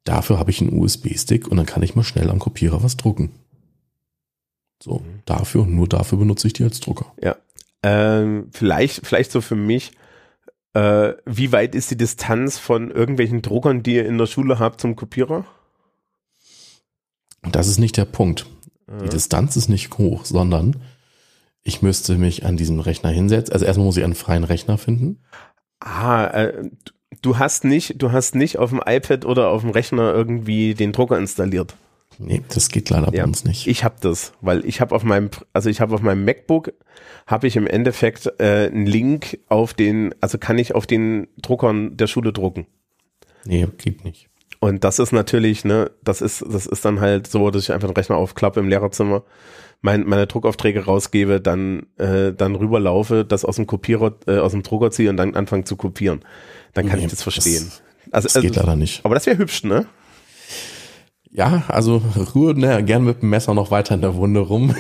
[0.04, 3.30] dafür habe ich einen USB-Stick und dann kann ich mal schnell am Kopierer was drucken.
[4.82, 7.14] So, dafür und nur dafür benutze ich die als Drucker.
[7.84, 9.92] Ähm, vielleicht, vielleicht so für mich,
[10.74, 14.82] äh, wie weit ist die Distanz von irgendwelchen Druckern, die ihr in der Schule habt,
[14.82, 15.46] zum Kopierer?
[17.52, 18.46] Das ist nicht der Punkt.
[19.04, 20.82] Die Distanz ist nicht hoch, sondern
[21.64, 23.54] ich müsste mich an diesen Rechner hinsetzen.
[23.54, 25.24] Also erstmal muss ich einen freien Rechner finden.
[25.80, 26.70] Ah, äh,
[27.22, 30.92] du hast nicht, du hast nicht auf dem iPad oder auf dem Rechner irgendwie den
[30.92, 31.76] Drucker installiert.
[32.24, 33.24] Nee, das geht leider Ja.
[33.24, 33.68] bei uns nicht.
[33.68, 36.74] Ich habe das, weil ich habe auf meinem, also ich habe auf meinem MacBook
[37.28, 41.98] habe ich im Endeffekt äh, einen Link auf den, also kann ich auf den Druckern
[41.98, 42.68] der Schule drucken.
[43.46, 44.28] nee, geht nicht.
[44.60, 47.88] Und das ist natürlich, ne, das ist, das ist dann halt so, dass ich einfach
[47.88, 49.24] den Rechner aufklappe im Lehrerzimmer,
[49.82, 54.62] mein, meine Druckaufträge rausgebe, dann, äh, dann rüberlaufe, das aus dem Kopierer, äh, aus dem
[54.62, 56.20] Drucker ziehe und dann anfange zu kopieren.
[56.76, 57.64] Dann kann Nee, ich das verstehen.
[57.66, 59.04] das- also, Das geht also, leider nicht.
[59.04, 59.88] aber das wäre hübsch, ne?
[61.34, 62.02] Ja, also
[62.36, 64.76] rühr ne, gern mit dem Messer noch weiter in der Wunde rum.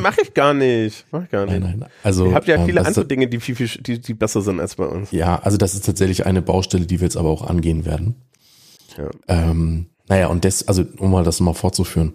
[0.00, 1.04] Mach ich gar nicht.
[1.10, 1.60] Mach ich gar nicht.
[1.60, 1.90] nein, nein.
[2.02, 4.58] Also Ihr habt ja ähm, viele andere Dinge, die viel, viel, die, die besser sind
[4.58, 5.10] als bei uns.
[5.12, 8.16] Ja, also das ist tatsächlich eine Baustelle, die wir jetzt aber auch angehen werden.
[8.96, 9.10] Ja.
[9.28, 12.12] Ähm, naja, und das, also um mal das mal fortzuführen.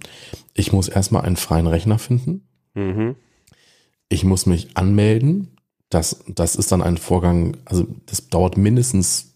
[0.55, 2.47] Ich muss erstmal einen freien Rechner finden.
[2.73, 3.15] Mhm.
[4.09, 5.55] Ich muss mich anmelden.
[5.89, 9.35] Das, das ist dann ein Vorgang, also das dauert mindestens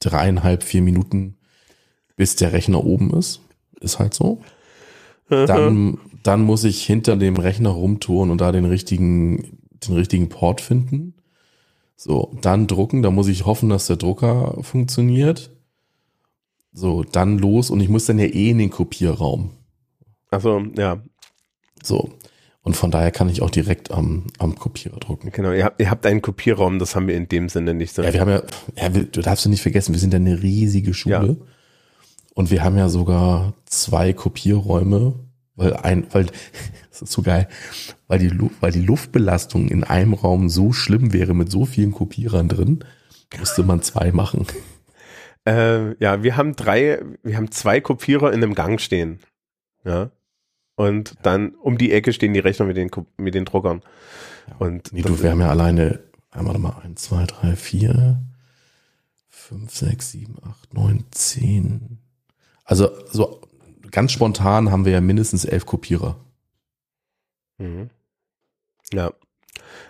[0.00, 1.38] dreieinhalb, vier Minuten,
[2.16, 3.40] bis der Rechner oben ist.
[3.80, 4.40] Ist halt so.
[5.28, 10.60] Dann, dann muss ich hinter dem Rechner rumtouren und da den richtigen, den richtigen Port
[10.60, 11.14] finden.
[11.96, 15.50] So, dann drucken, da muss ich hoffen, dass der Drucker funktioniert.
[16.72, 19.50] So, dann los und ich muss dann ja eh in den Kopierraum.
[20.30, 21.02] Also, ja,
[21.82, 22.10] So.
[22.62, 25.30] Und von daher kann ich auch direkt am, am Kopierer drucken.
[25.30, 25.52] genau.
[25.52, 28.02] Ihr habt, ihr habt einen Kopierraum, das haben wir in dem Sinne nicht so.
[28.02, 28.42] Ja, wir haben ja,
[28.76, 31.38] ja wir, du darfst ja nicht vergessen, wir sind ja eine riesige Schule.
[32.34, 35.14] Und wir haben ja sogar zwei Kopierräume,
[35.54, 36.26] weil ein, weil,
[36.90, 37.48] das ist so geil,
[38.08, 42.48] weil die, weil die Luftbelastung in einem Raum so schlimm wäre mit so vielen Kopierern
[42.48, 42.84] drin,
[43.38, 44.46] musste man zwei machen.
[45.46, 49.20] Äh, ja, wir haben drei, wir haben zwei Kopierer in einem Gang stehen.
[49.84, 50.10] Ja.
[50.76, 53.82] Und dann um die Ecke stehen die Rechner mit den, mit den Druckern.
[54.58, 56.00] Und Nee, du, wir haben ja alleine,
[56.30, 58.22] einmal mal, eins, zwei, drei, vier,
[59.28, 61.98] fünf, sechs, sieben, acht, neun, zehn.
[62.70, 63.40] Also, so
[63.90, 66.24] ganz spontan haben wir ja mindestens elf Kopierer.
[67.58, 67.90] Mhm.
[68.92, 69.12] Ja.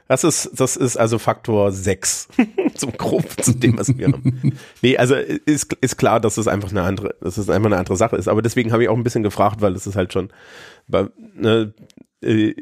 [0.09, 2.29] Das ist, das ist also Faktor 6
[2.75, 4.59] zum Grob zu dem, was wir haben.
[4.81, 7.99] Nee, also ist, ist klar, dass es einfach eine andere, dass es einfach eine andere
[7.99, 8.29] Sache ist.
[8.29, 10.33] Aber deswegen habe ich auch ein bisschen gefragt, weil es ist halt schon,
[10.89, 11.75] ne,
[12.25, 12.55] äh,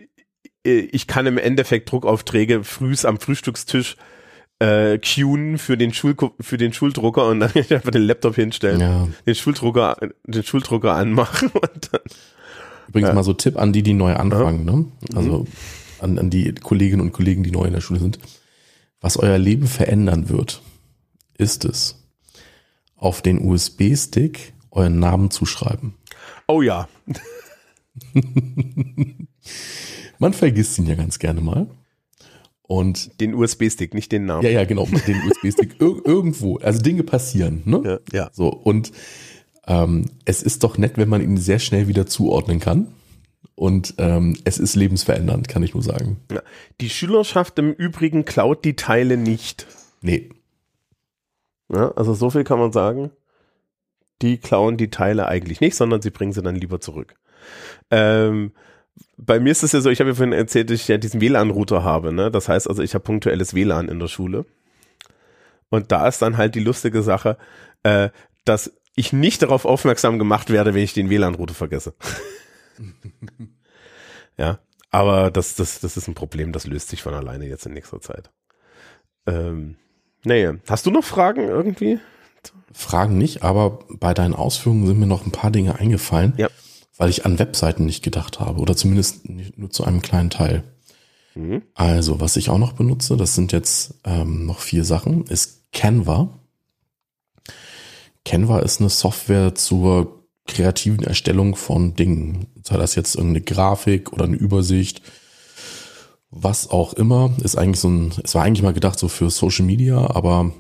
[0.64, 3.96] ich kann im Endeffekt Druckaufträge frühs am Frühstückstisch
[4.61, 9.09] äh, queuen für den Schul für den Schuldrucker und dann einfach den Laptop hinstellen, Ja.
[9.26, 9.96] den Schuldrucker,
[10.26, 12.00] den Schuldrucker anmachen und dann,
[12.88, 13.14] Übrigens Ja.
[13.14, 14.86] mal so Tipp an die, die neu anfangen, ne?
[15.14, 15.46] Also
[16.00, 18.18] an, an die Kolleginnen und Kollegen, die neu in der Schule sind.
[19.00, 20.62] Was euer Leben verändern wird,
[21.36, 22.02] ist es,
[22.96, 25.94] auf den USB-Stick euren Namen zu schreiben.
[26.48, 26.88] oh ja,
[30.18, 31.68] Man vergisst ihn ja ganz gerne mal.
[32.68, 34.44] Und den USB-Stick, nicht den Namen.
[34.44, 36.58] ja, ja, genau, den USB-Stick ir irgendwo.
[36.58, 38.00] Also Dinge passieren, ne?
[38.12, 38.18] ja.
[38.24, 38.30] ja.
[38.32, 38.92] So, und
[39.66, 42.88] ähm, es ist doch nett, wenn man ihn sehr schnell wieder zuordnen kann.
[43.54, 46.18] Und ähm, es ist lebensverändernd, kann ich nur sagen.
[46.30, 46.42] Ja.
[46.80, 49.66] Die Schülerschaft im Übrigen klaut die Teile nicht.
[50.02, 50.28] Nee,
[51.72, 53.10] Ja, also so viel kann man sagen.
[54.20, 57.14] die klauen die Teile eigentlich nicht, sondern sie bringen sie dann lieber zurück.
[57.90, 58.52] Ähm,
[59.16, 61.20] bei mir ist es ja so, ich habe ja vorhin erzählt, dass ich ja diesen
[61.20, 62.12] WLAN-Router habe.
[62.12, 62.30] Ne?
[62.30, 64.46] Das heißt also, ich habe punktuelles WLAN in der Schule.
[65.70, 67.36] Und da ist dann halt die lustige Sache,
[67.82, 68.11] äh,
[68.44, 71.94] dass ich nicht darauf aufmerksam gemacht werde, wenn ich den WLAN-Router vergesse.
[74.38, 74.59] ja,
[74.90, 78.01] aber das, das, das ist ein Problem, das löst sich von alleine jetzt in nächster
[78.01, 78.30] Zeit.
[79.26, 79.76] Ähm,
[80.24, 81.99] nee, hast du noch Fragen irgendwie?
[82.72, 86.49] Fragen nicht, aber bei deinen Ausführungen sind mir noch ein paar Dinge eingefallen, Ja.
[86.99, 89.22] Weil ich an Webseiten nicht gedacht habe oder zumindest
[89.57, 90.64] nur zu einem kleinen Teil.
[91.34, 91.62] Mhm.
[91.74, 96.38] Also, was ich auch noch benutze, das sind jetzt ähm, noch vier Sachen, ist Canva.
[98.24, 102.49] Canva ist eine Software zur kreativen Erstellung von Dingen.
[102.62, 105.03] Sei das jetzt irgendeine Grafik oder eine Übersicht,
[106.30, 109.64] was auch immer, ist eigentlich so ein, es war eigentlich mal gedacht so für Social
[109.64, 110.53] Media, aber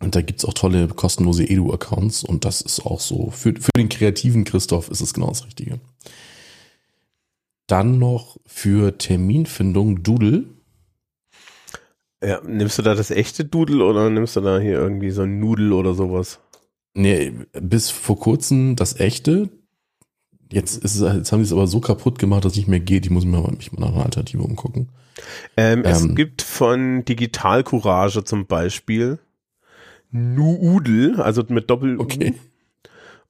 [0.00, 4.44] da gibt's auch tolle kostenlose Edu-Accounts und das ist auch so, für, für den kreativen
[4.44, 5.80] Christoph ist es genau das Richtige.
[7.66, 10.44] Dann noch für Terminfindung Doodle.
[12.22, 15.38] Ja, nimmst du da das echte Doodle oder nimmst du da hier irgendwie so ein
[15.40, 16.40] Nudel oder sowas?
[16.94, 19.50] Nee, bis vor kurzem das echte.
[20.50, 22.80] Jetzt, ist es, jetzt haben sie es aber so kaputt gemacht, dass es nicht mehr
[22.80, 23.04] geht.
[23.04, 24.88] Ich muss mir mal, mich mal nach einer Alternative umgucken.
[25.56, 26.14] Ähm, es Ähm.
[26.14, 29.18] gibt von Digital Courage zum Beispiel
[30.10, 31.98] Nuudel, also mit Doppel.
[31.98, 32.34] Okay.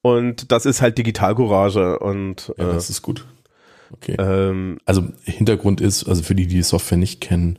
[0.03, 3.26] Und das ist halt Digital Courage und Ja, äh, das ist gut.
[3.93, 4.16] Okay.
[4.18, 7.59] ähm, Also Hintergrund ist, also für die, die die Software nicht kennen,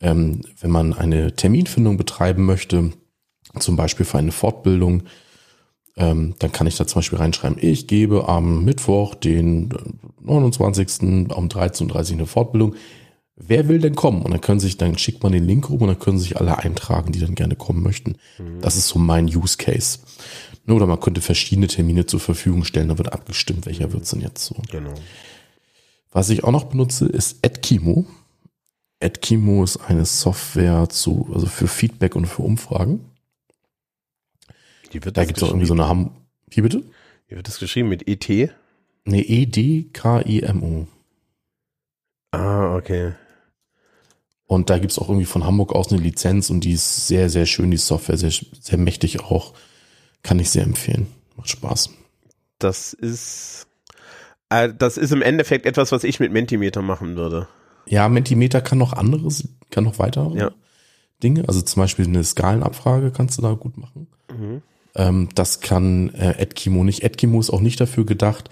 [0.00, 2.92] ähm, wenn man eine Terminfindung betreiben möchte,
[3.58, 5.02] zum Beispiel für eine Fortbildung,
[5.96, 9.74] ähm, dann kann ich da zum Beispiel reinschreiben, ich gebe am Mittwoch, den
[10.22, 11.30] 29.
[11.34, 12.76] um 13.30 Uhr eine Fortbildung.
[13.40, 14.22] Wer will denn kommen?
[14.22, 16.58] Und dann können sich, dann schickt man den Link rum und dann können sich alle
[16.58, 18.16] eintragen, die dann gerne kommen möchten.
[18.60, 20.00] Das ist so mein Use Case.
[20.66, 24.44] Oder man könnte verschiedene Termine zur Verfügung stellen, da wird abgestimmt, welcher wird's denn jetzt
[24.44, 24.56] so.
[24.70, 24.92] genau.
[26.10, 28.06] Was ich auch noch benutze, ist Edkimo.
[28.98, 33.04] Edkimo ist eine Software zu, also für Feedback und für Umfragen.
[34.90, 36.10] Wie wird Da das gibt's auch irgendwie so eine Ham.
[36.50, 36.82] Wie bitte?
[37.28, 38.50] Wie wird das geschrieben mit ET?
[39.04, 40.86] Ne, E-D-K-I-M-O.
[42.32, 43.12] Ah, okay.
[44.48, 47.46] Und da gibt's auch irgendwie von Hamburg aus eine Lizenz und die ist sehr, sehr
[47.46, 49.52] schön, die Software, sehr, sehr mächtig auch.
[50.22, 51.06] Kann ich sehr empfehlen.
[51.36, 51.90] Macht Spaß.
[52.58, 53.68] Das ist
[54.48, 57.46] äh, das ist im Endeffekt etwas, was ich mit Mentimeter machen würde.
[57.86, 60.50] Ja, Mentimeter kann noch anderes, kann noch weitere Ja.
[61.22, 61.46] Dinge.
[61.46, 64.08] Also zum Beispiel eine Skalenabfrage kannst du da gut machen.
[64.30, 64.62] Mhm.
[64.94, 67.02] Ähm, das kann äh, Edkimo nicht.
[67.02, 68.50] Edkimo ist auch nicht dafür gedacht,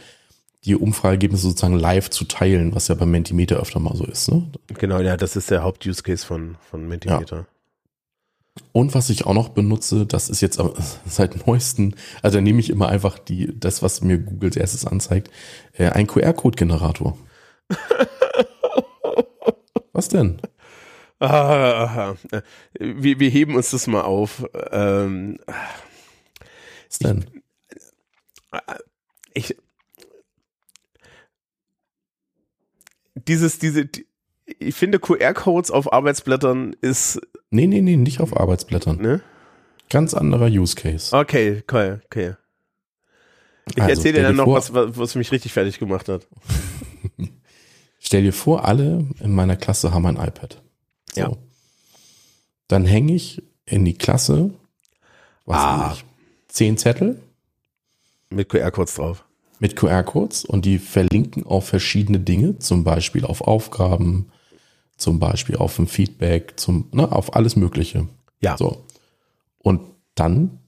[0.67, 4.31] die Umfrageergebnisse sozusagen live zu teilen, was ja beim Mentimeter öfter mal so ist.
[4.31, 4.51] Ne?
[4.79, 7.47] Genau, ja, das ist der Haupt-Use-Case von, von Mentimeter.
[8.73, 10.61] Und was ich auch noch benutze, das ist jetzt
[11.07, 15.31] seit neuesten, also nehme ich immer einfach die, das, was mir Google als erstes anzeigt,
[15.73, 17.17] äh, ein QR-Code-Generator.
[19.93, 20.41] was denn?
[21.21, 22.15] Ah.
[22.31, 22.43] Äh,
[22.79, 24.45] Wir, wir heben uns das mal auf.
[24.71, 25.39] Ähm,
[26.89, 27.25] Was denn?
[29.33, 29.57] ich
[33.29, 34.07] dieses diese die-
[34.59, 37.21] ich finde QR-Codes auf Arbeitsblättern ist
[37.51, 38.97] Nee, nee, nee, nicht auf Arbeitsblättern.
[39.01, 39.21] ne
[39.91, 41.17] Ganz anderer Use Case.
[41.17, 42.35] okay okay okay
[43.69, 46.27] ich Also, erzähle dir dann noch vor- was, was mich richtig fertig gemacht hat
[47.99, 50.63] Stell dir vor, alle in meiner Klasse haben ein iPad.
[51.13, 51.21] So.
[51.21, 51.33] Ja.
[52.69, 54.51] Dann hänge ich in die Klasse,
[55.45, 55.93] was Ah.
[55.93, 56.05] ich,
[56.47, 57.21] zehn Zettel
[58.31, 59.25] mit QR-Codes drauf
[59.59, 64.31] mit QR-Codes und die verlinken auf verschiedene Dinge, zum Beispiel auf Aufgaben,
[64.97, 68.09] zum Beispiel auf ein Feedback, zum, ne, auf alles Mögliche.
[68.41, 68.85] ja So.
[69.59, 69.81] Und
[70.15, 70.59] dann,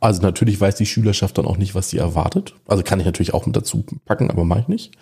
[0.00, 2.54] also natürlich weiß die Schülerschaft dann auch nicht, was sie erwartet.
[2.66, 4.92] Also kann ich natürlich auch mit dazu packen, aber mache ich nicht.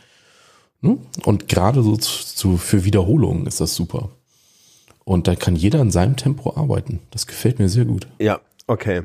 [0.80, 0.98] Ne?
[1.24, 4.10] Und gerade so zu, zu, für Wiederholungen ist das super.
[5.04, 7.00] Und da kann jeder in seinem Tempo arbeiten.
[7.10, 8.06] Das gefällt mir sehr gut.
[8.18, 9.02] ja okay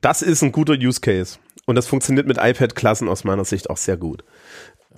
[0.00, 3.76] das ist ein guter Use Case und das funktioniert mit iPad-Klassen aus meiner Sicht auch
[3.76, 4.24] sehr gut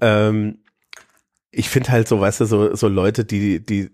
[0.00, 0.58] ähm,
[1.50, 3.90] ich finde halt so weißt du so so Leute die die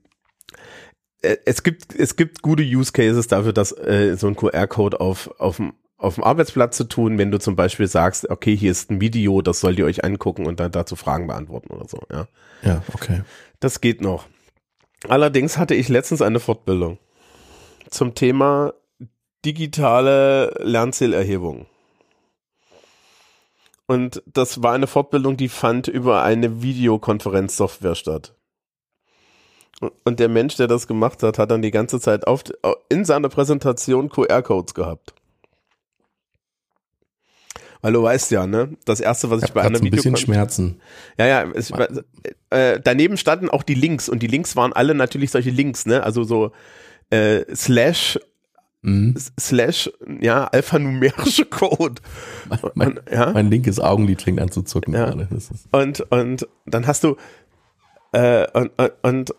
[1.22, 5.30] äh, es gibt es gibt gute Use Cases dafür, dass äh, so ein QR-Code auf
[5.40, 8.90] auf dem auf dem Arbeitsplatz zu tun, wenn du zum Beispiel sagst, okay, hier ist
[8.90, 12.00] ein Video, das sollt ihr euch angucken und dann dazu Fragen beantworten oder so.
[12.10, 12.26] Ja,
[12.64, 13.22] Ja, okay.
[13.60, 14.26] das geht noch.
[15.08, 16.98] Allerdings hatte ich letztens eine Fortbildung
[17.88, 18.74] zum Thema
[19.44, 21.66] digitale Lernzielerhebung.
[23.92, 28.34] Und das war eine Fortbildung, die fand über eine Videokonferenzsoftware statt.
[30.04, 32.42] Und der Mensch, der das gemacht hat, hat dann die ganze Zeit auf,
[32.88, 35.12] in seiner Präsentation QR-Codes gehabt.
[37.82, 38.78] Weil du weißt ja, ne?
[38.86, 40.80] Das erste, was ich, Ich bei einer ein bisschen Videokon- Schmerzen.
[41.18, 41.70] Ja, ja, es,
[42.48, 46.02] äh, daneben standen auch die Links und die Links waren alle natürlich solche Links, ne?
[46.02, 46.52] Also so
[47.10, 48.18] äh, slash
[48.82, 49.14] Mhm.
[49.38, 52.02] slash ja alphanumerische Code.
[52.74, 53.30] Mein, Und, ja?
[53.32, 55.14] mein linkes Augenlid fängt an zu zucken Ja.
[55.70, 57.16] Und und dann hast du
[58.12, 59.34] äh, und, und, und,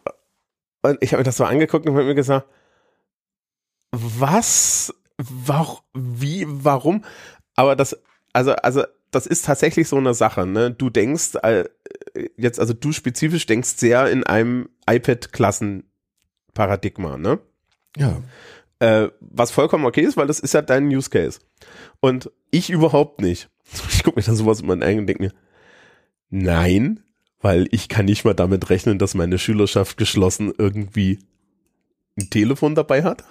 [0.82, 2.48] und ich habe mir das so angeguckt und habe mir gesagt,
[3.92, 7.06] was, warum, wie, warum?
[7.56, 7.96] Aber das,
[8.34, 10.72] also, also, das ist tatsächlich so eine Sache, ne?
[10.72, 11.66] Du denkst, äh,
[12.36, 17.38] jetzt, also du spezifisch denkst sehr in einem iPad-Klassen-Paradigma, ne?
[17.96, 18.24] ja.
[18.84, 21.40] Äh, was vollkommen okay ist, weil das ist ja dein Use Case.
[22.02, 23.50] Und ich überhaupt nicht.
[23.90, 25.32] Ich gucke mir dann sowas in meinen eigenen und denke mir,
[26.30, 27.00] nein,
[27.40, 31.20] weil ich kann nicht mal damit rechnen, dass meine Schülerschaft geschlossen irgendwie
[32.20, 33.24] ein Telefon dabei hat.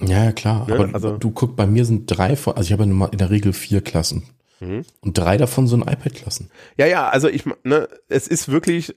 [0.00, 0.66] Ja, ja, klar.
[0.68, 3.18] Ne, Aber also- du guck, bei mir sind drei von, also ich habe ja in
[3.18, 4.24] der Regel vier Klassen.
[4.60, 4.84] Mhm.
[5.02, 6.50] Und drei davon sind iPad-Klassen.
[6.78, 8.96] Ja, ja, also ich, ne, es ist wirklich,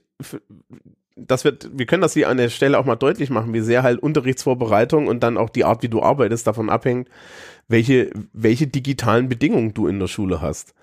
[1.26, 3.82] das wird, wir können das hier an der Stelle auch mal deutlich machen, wie sehr
[3.82, 7.08] halt Unterrichtsvorbereitung und dann auch die Art, wie du arbeitest, davon abhängt,
[7.68, 10.74] welche, welche digitalen Bedingungen du in der Schule hast.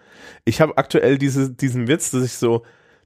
[0.43, 2.63] Ich habe aktuell diese, diesen Witz, dass ich so,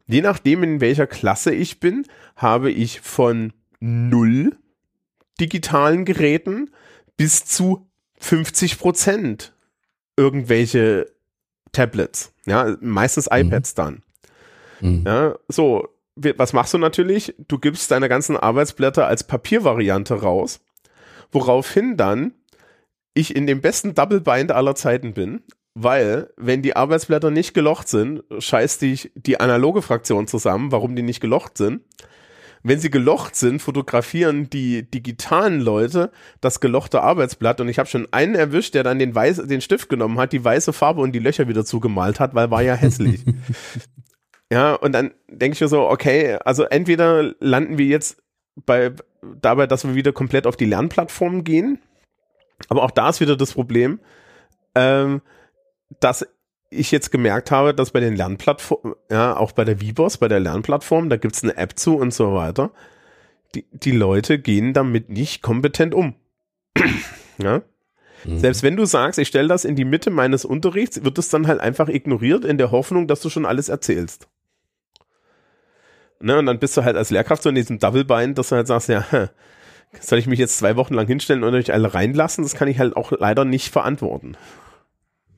[0.08, 2.06] je nachdem in welcher Klasse ich bin,
[2.36, 4.58] habe ich von null
[5.40, 6.72] digitalen Geräten
[7.18, 7.88] bis zu
[8.20, 9.54] 50 Prozent
[10.18, 11.08] irgendwelche
[11.72, 12.34] Tablets.
[12.46, 14.04] Ja, meistens iPads dann.
[14.82, 15.04] Mhm.
[15.06, 15.88] Ja, so,
[16.38, 17.36] was machst du natürlich?
[17.48, 20.60] Du gibst deine ganzen Arbeitsblätter als Papiervariante raus,
[21.32, 22.34] woraufhin dann
[23.14, 25.42] ich in dem besten Double Bind aller Zeiten bin,
[25.74, 31.04] weil, wenn die Arbeitsblätter nicht gelocht sind, scheißt dich die analoge Fraktion zusammen, warum die
[31.04, 31.82] nicht gelocht sind.
[32.62, 36.12] Wenn sie gelocht sind, fotografieren die digitalen Leute
[36.42, 39.88] das gelochte Arbeitsblatt und ich habe schon einen erwischt, der dann den, weiß, den Stift
[39.88, 43.24] genommen hat, die weiße Farbe und die Löcher wieder zugemalt hat, weil war ja hässlich.
[44.52, 48.22] ja, und dann denke ich mir so, okay, also entweder landen wir jetzt
[48.56, 48.92] bei
[49.22, 51.80] dabei, dass wir wieder komplett auf die Lernplattform gehen,
[52.68, 54.00] aber auch da ist wieder das Problem,
[54.76, 55.22] ähm,
[56.00, 56.26] dass
[56.70, 60.40] ich jetzt gemerkt habe, dass bei den Lernplattformen, ja, auch bei der Vibos, bei der
[60.40, 62.72] Lernplattform, da gibt's eine App zu und so weiter,
[63.56, 66.16] die, die Leute gehen damit nicht kompetent um.
[67.38, 67.64] ja?
[68.26, 68.40] Mhm.
[68.40, 71.48] Selbst wenn du sagst, ich stelle das in die Mitte meines Unterrichts, wird es dann
[71.48, 74.28] halt einfach ignoriert in der Hoffnung, dass du schon alles erzählst.
[76.22, 78.68] Ne, und dann bist du halt als Lehrkraft so in diesem Double-Bind, dass du halt
[78.68, 79.06] sagst, ja,
[80.02, 82.44] soll ich mich jetzt zwei Wochen lang hinstellen und euch alle reinlassen?
[82.44, 84.36] Das kann ich halt auch leider nicht verantworten.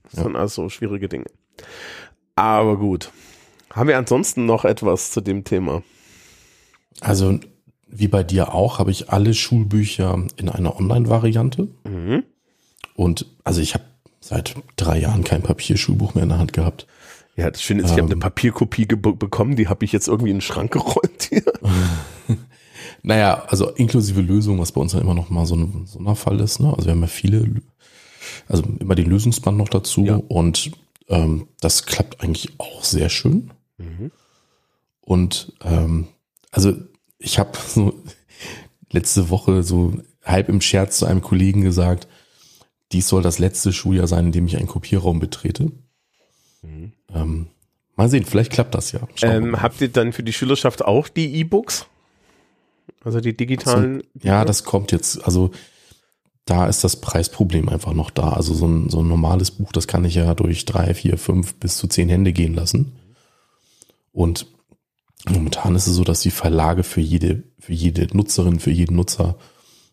[0.04, 0.24] Das Ja.
[0.24, 1.26] sind also schwierige Dinge.
[2.36, 3.12] Aber gut.
[3.72, 5.84] Haben wir ansonsten noch etwas zu dem Thema?
[7.00, 7.40] Also,
[7.88, 11.68] wie bei dir auch, habe ich alle Schulbücher in einer Online-Variante.
[11.86, 12.24] Mhm.
[12.96, 13.86] Und also ich habe
[14.20, 16.88] seit drei Jahren kein Papierschulbuch mehr in der Hand gehabt.
[17.36, 18.12] Ja, das Schöne ist, ich habe Ähm.
[18.12, 21.44] eine Papierkopie bekommen, die habe ich jetzt irgendwie in den Schrank gerollt hier.
[23.04, 26.60] Naja, also inklusive Lösung, was bei uns dann immer noch mal so ein Sonderfall ist.
[26.60, 26.72] Ne?
[26.72, 27.62] Also wir haben ja viele,
[28.48, 30.16] also immer den Lösungsband noch dazu Ja.
[30.28, 30.72] und
[31.08, 33.52] ähm, das klappt eigentlich auch sehr schön.
[33.80, 34.12] Mhm.
[35.02, 36.10] Und ähm,
[36.52, 36.74] also
[37.18, 37.94] ich habe so
[38.92, 42.08] letzte Woche so halb im Scherz zu einem Kollegen gesagt,
[42.92, 45.72] dies soll das letzte Schuljahr sein, in dem ich einen Kopierraum betrete.
[46.62, 46.94] Mhm.
[47.14, 47.48] Ähm,
[47.96, 49.02] mal sehen, vielleicht klappt das ja.
[49.22, 51.88] Ähm, habt ihr dann für die Schülerschaft auch die E-Books?
[53.04, 54.04] Also die digitalen?
[54.22, 55.52] Ja, das kommt jetzt, also
[56.46, 58.34] da ist das Preisproblem einfach noch da.
[58.34, 61.56] Also so ein, so ein normales Buch, das kann ich ja durch drei, vier, fünf
[61.56, 62.94] bis zu zehn Hände gehen lassen.
[64.12, 64.48] Und
[65.30, 69.36] momentan ist es so, dass die Verlage für jede, für jede Nutzerin, für jeden Nutzer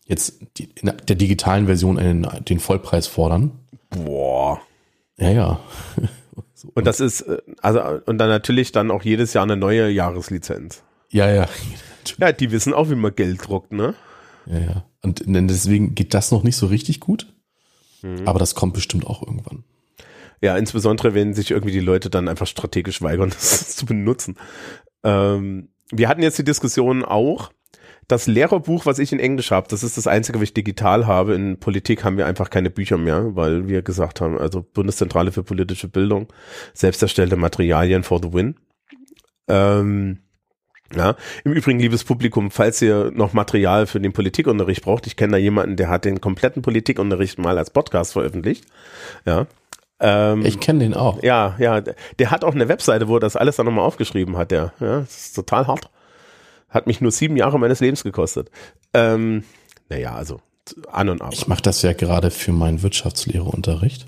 [0.05, 3.51] jetzt die, in der digitalen Version einen, den Vollpreis fordern.
[3.89, 4.59] Boah.
[5.17, 5.59] Ja, ja.
[6.73, 10.83] Und das ist, äh, also, und dann natürlich dann auch jedes Jahr eine neue Jahreslizenz.
[11.09, 11.47] Ja, ja.
[12.17, 13.93] Ja, die wissen auch, wie man Geld druckt, ne?
[14.45, 14.85] Ja, ja.
[15.01, 17.27] Und deswegen geht das noch nicht so richtig gut.
[18.01, 18.27] Mhm.
[18.27, 19.63] Aber das kommt bestimmt auch irgendwann.
[20.41, 24.37] Ja, insbesondere, wenn sich irgendwie die Leute dann einfach strategisch weigern, das zu benutzen.
[25.03, 27.51] Ähm, wir hatten jetzt die Diskussion auch,
[28.09, 31.35] das Lehrerbuch, was ich in Englisch habe, das ist das einzige, was ich digital habe.
[31.35, 35.43] In Politik haben wir einfach keine Bücher mehr, weil wir gesagt haben, also Bundeszentrale für
[35.43, 36.27] politische Bildung,
[36.73, 38.55] selbst erstellte Materialien for the win.
[39.47, 40.17] Ähm,
[40.95, 45.33] ja, im Übrigen, liebes Publikum, falls ihr noch Material für den Politikunterricht braucht, ich kenne
[45.33, 48.65] da jemanden, der hat den kompletten Politikunterricht mal als Podcast veröffentlicht.
[49.23, 49.45] Ja.
[49.99, 51.21] Ähm, Ich kenne den auch.
[51.21, 54.49] ja, ja, der, hat auch eine Webseite, wo er das alles dann nochmal aufgeschrieben hat,
[54.49, 54.73] der.
[54.79, 55.91] Ja, das ist total hart.
[56.69, 58.49] Hat mich nur sieben Jahre meines Lebens gekostet.
[58.93, 59.43] Ähm,
[59.89, 60.39] naja, also
[60.91, 61.31] an und ab.
[61.33, 64.07] Ich mache das ja gerade für meinen Wirtschaftslehreunterricht.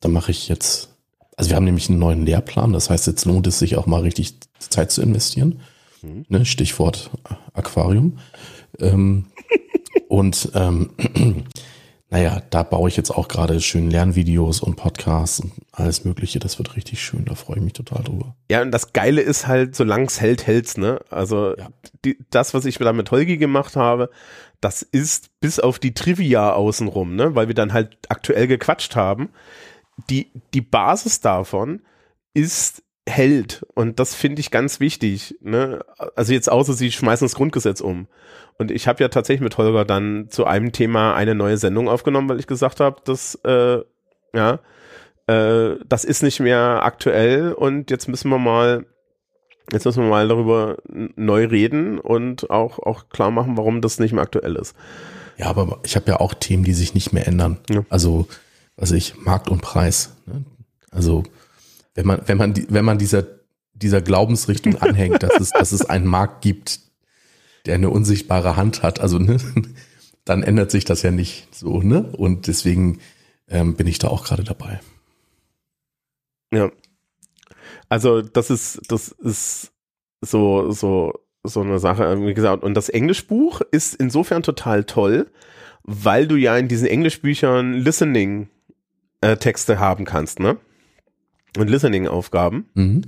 [0.00, 0.90] Da mache ich jetzt
[1.36, 4.02] Also wir haben nämlich einen neuen Lehrplan, das heißt, jetzt lohnt es sich auch mal
[4.02, 5.60] richtig Zeit zu investieren.
[6.02, 6.26] Mhm.
[6.28, 7.10] Ne, Stichwort
[7.54, 8.18] Aquarium.
[8.78, 9.26] Ähm,
[10.08, 10.90] und ähm,
[12.14, 16.38] naja, da baue ich jetzt auch gerade schön Lernvideos und Podcasts und alles Mögliche.
[16.38, 17.24] Das wird richtig schön.
[17.24, 18.36] Da freue ich mich total drüber.
[18.48, 21.00] Ja, und das Geile ist halt, solange es hält, hält's, ne?
[21.10, 21.70] Also ja.
[22.04, 24.10] die, das, was ich da mit Holgi gemacht habe,
[24.60, 27.34] das ist bis auf die Trivia außenrum, ne?
[27.34, 29.30] Weil wir dann halt aktuell gequatscht haben.
[30.08, 31.82] Die, die Basis davon
[32.32, 33.66] ist hält.
[33.74, 35.36] Und das finde ich ganz wichtig.
[35.40, 35.84] Ne?
[36.16, 38.06] Also jetzt außer sie schmeißen das Grundgesetz um.
[38.58, 42.28] Und ich habe ja tatsächlich mit Holger dann zu einem Thema eine neue Sendung aufgenommen,
[42.28, 43.80] weil ich gesagt habe, dass äh,
[44.32, 44.60] ja,
[45.26, 48.86] äh, das ist nicht mehr aktuell und jetzt müssen wir mal,
[49.72, 54.12] jetzt müssen wir mal darüber neu reden und auch, auch klar machen, warum das nicht
[54.12, 54.74] mehr aktuell ist.
[55.36, 57.58] Ja, aber ich habe ja auch Themen, die sich nicht mehr ändern.
[57.68, 57.84] Ja.
[57.88, 58.28] Also,
[58.76, 60.14] was ich, Markt und Preis.
[60.26, 60.44] Ne?
[60.90, 61.24] Also,
[61.94, 63.26] wenn man, wenn man, wenn man dieser,
[63.74, 66.80] dieser Glaubensrichtung anhängt, dass es, dass es einen Markt gibt,
[67.66, 69.38] der eine unsichtbare Hand hat, also ne,
[70.24, 72.02] dann ändert sich das ja nicht so, ne?
[72.16, 73.00] Und deswegen
[73.48, 74.80] ähm, bin ich da auch gerade dabei.
[76.52, 76.70] Ja.
[77.88, 79.72] Also das ist, das ist
[80.20, 82.62] so, so, so eine Sache, wie gesagt.
[82.62, 85.30] Und das Englischbuch ist insofern total toll,
[85.82, 90.56] weil du ja in diesen Englischbüchern Listening-Texte äh, haben kannst, ne?
[91.56, 92.68] Und Listening-Aufgaben.
[92.74, 93.02] Mhm.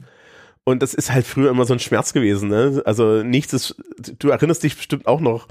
[0.65, 2.49] Und das ist halt früher immer so ein Schmerz gewesen.
[2.49, 2.83] Ne?
[2.85, 3.77] Also nichts ist,
[4.19, 5.47] du erinnerst dich bestimmt auch noch,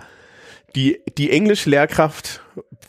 [0.76, 2.42] die, die Englisch-Lehrkraft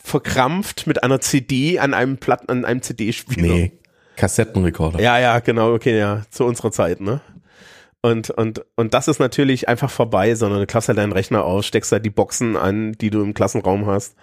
[0.03, 3.47] verkrampft mit einer CD an einem Platten, an einem CD-Spieler.
[3.47, 3.71] Nee,
[4.17, 4.99] Kassettenrekorder.
[4.99, 7.21] Ja, ja, genau, okay, ja, zu unserer Zeit, ne?
[8.01, 11.65] Und, und, und das ist natürlich einfach vorbei, sondern du klappst halt deinen Rechner aus,
[11.65, 14.15] steckst da die Boxen an, die du im Klassenraum hast,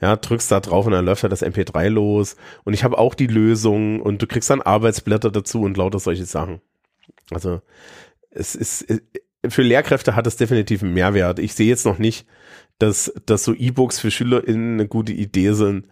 [0.00, 2.36] ja, drückst da drauf und dann läuft halt das MP3 los.
[2.64, 6.26] Und ich habe auch die Lösung und du kriegst dann Arbeitsblätter dazu und lauter solche
[6.26, 6.60] Sachen.
[7.30, 7.62] Also
[8.30, 8.86] es ist
[9.48, 11.38] für Lehrkräfte hat es definitiv einen Mehrwert.
[11.38, 12.26] Ich sehe jetzt noch nicht,
[12.78, 15.86] dass, dass so E-Books für SchülerInnen eine gute Idee sind,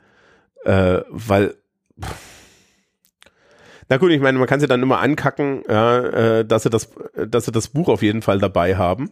[0.64, 1.54] äh, weil
[3.88, 6.90] na gut, ich meine, man kann sie dann immer ankacken, ja, äh, dass sie das,
[7.26, 9.10] dass sie das Buch auf jeden Fall dabei haben.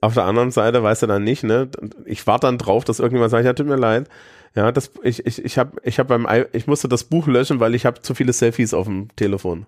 [0.00, 1.68] Auf der anderen Seite weiß er dann nicht, ne?
[2.04, 4.08] Ich warte dann drauf, dass irgendjemand sagt, ja, tut mir leid.
[4.54, 7.74] Ja, das, ich, ich, ich habe, ich habe beim, ich musste das Buch löschen, weil
[7.74, 9.66] ich habe zu viele Selfies auf dem Telefon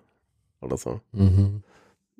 [0.61, 0.99] oder so.
[1.11, 1.63] Mhm.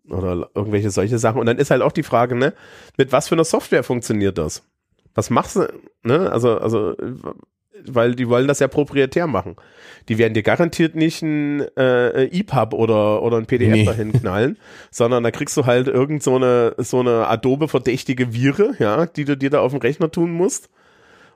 [0.09, 1.39] Oder irgendwelche solche Sachen.
[1.39, 2.53] Und dann ist halt auch die Frage, ne,
[2.97, 4.63] mit was für einer Software funktioniert das?
[5.15, 5.67] Was machst du,
[6.03, 6.31] ne?
[6.31, 6.95] Also, also,
[7.87, 9.55] weil die wollen das ja proprietär machen.
[10.07, 13.85] Die werden dir garantiert nicht ein äh, EPUB oder, oder ein PDF nee.
[13.85, 14.57] dahin knallen,
[14.91, 19.37] sondern da kriegst du halt irgend so eine, so eine Adobe-verdächtige Vire, ja, die du
[19.37, 20.69] dir da auf dem Rechner tun musst.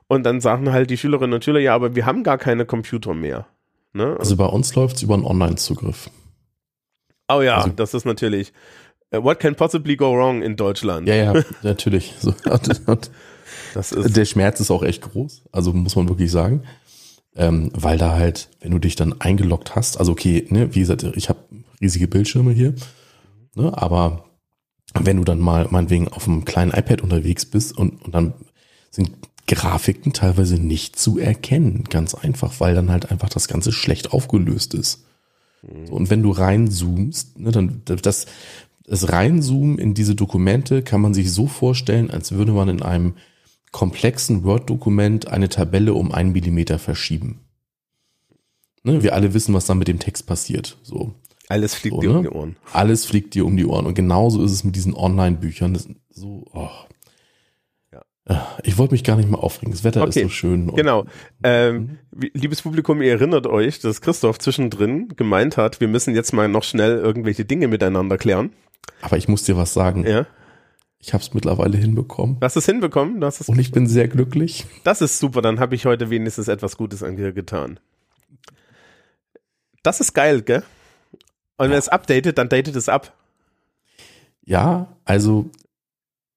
[0.06, 3.14] Und dann sagen halt die Schülerinnen und Schüler, ja, aber wir haben gar keine Computer
[3.14, 3.46] mehr.
[3.94, 4.16] Ne?
[4.18, 6.10] Also, bei uns läuft es über einen Online-Zugriff.
[7.28, 8.52] Oh ja, also, das ist natürlich.
[9.14, 11.08] Uh, what can possibly go wrong in Deutschland?
[11.08, 12.14] Ja, ja, natürlich.
[12.18, 12.34] So,
[13.74, 16.62] das ist der Schmerz ist auch echt groß, also muss man wirklich sagen.
[17.36, 21.02] Ähm, weil da halt, wenn du dich dann eingeloggt hast, also okay, ne, wie gesagt,
[21.16, 21.40] ich habe
[21.80, 22.74] riesige Bildschirme hier,
[23.56, 24.26] ne, aber
[24.94, 28.34] wenn du dann mal meinetwegen auf einem kleinen iPad unterwegs bist und, und dann
[28.92, 29.10] sind
[29.48, 34.72] Grafiken teilweise nicht zu erkennen, ganz einfach, weil dann halt einfach das Ganze schlecht aufgelöst
[34.72, 35.04] ist.
[35.88, 38.26] So, und wenn du reinzoomst, ne, dann das,
[38.86, 43.14] das Reinzoomen in diese Dokumente kann man sich so vorstellen, als würde man in einem
[43.74, 47.40] komplexen Word-Dokument eine Tabelle um einen Millimeter verschieben.
[48.84, 50.78] Ne, wir alle wissen, was dann mit dem Text passiert.
[50.84, 51.12] So.
[51.48, 52.16] Alles fliegt so, dir ne?
[52.18, 52.56] um die Ohren.
[52.72, 53.86] Alles fliegt dir um die Ohren.
[53.86, 55.76] Und genauso ist es mit diesen Online-Büchern.
[56.08, 56.70] So, oh.
[58.62, 59.72] Ich wollte mich gar nicht mal aufregen.
[59.72, 60.20] Das Wetter okay.
[60.20, 60.68] ist so schön.
[60.74, 61.04] Genau.
[61.42, 62.30] Ähm, mhm.
[62.32, 66.62] liebes Publikum, ihr erinnert euch, dass Christoph zwischendrin gemeint hat, wir müssen jetzt mal noch
[66.62, 68.52] schnell irgendwelche Dinge miteinander klären.
[69.02, 70.06] Aber ich muss dir was sagen.
[70.06, 70.26] Ja.
[71.06, 72.40] Ich habe es mittlerweile hinbekommen.
[72.40, 73.20] Du hast es hinbekommen?
[73.20, 74.64] Du hast es Und ich bin sehr glücklich.
[74.84, 75.42] Das ist super.
[75.42, 77.78] Dann habe ich heute wenigstens etwas Gutes an dir getan.
[79.82, 80.62] Das ist geil, gell?
[81.58, 81.72] Und ja.
[81.72, 83.12] wenn es updatet, dann datet es ab.
[84.46, 85.50] Ja, also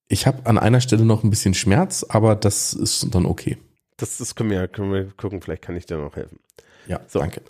[0.10, 3.58] ich habe an einer Stelle noch ein bisschen Schmerz, aber das ist dann okay.
[3.96, 6.40] Das, das können, wir, können wir gucken, vielleicht kann ich dir noch helfen.
[6.88, 7.20] Ja, so.
[7.20, 7.42] danke.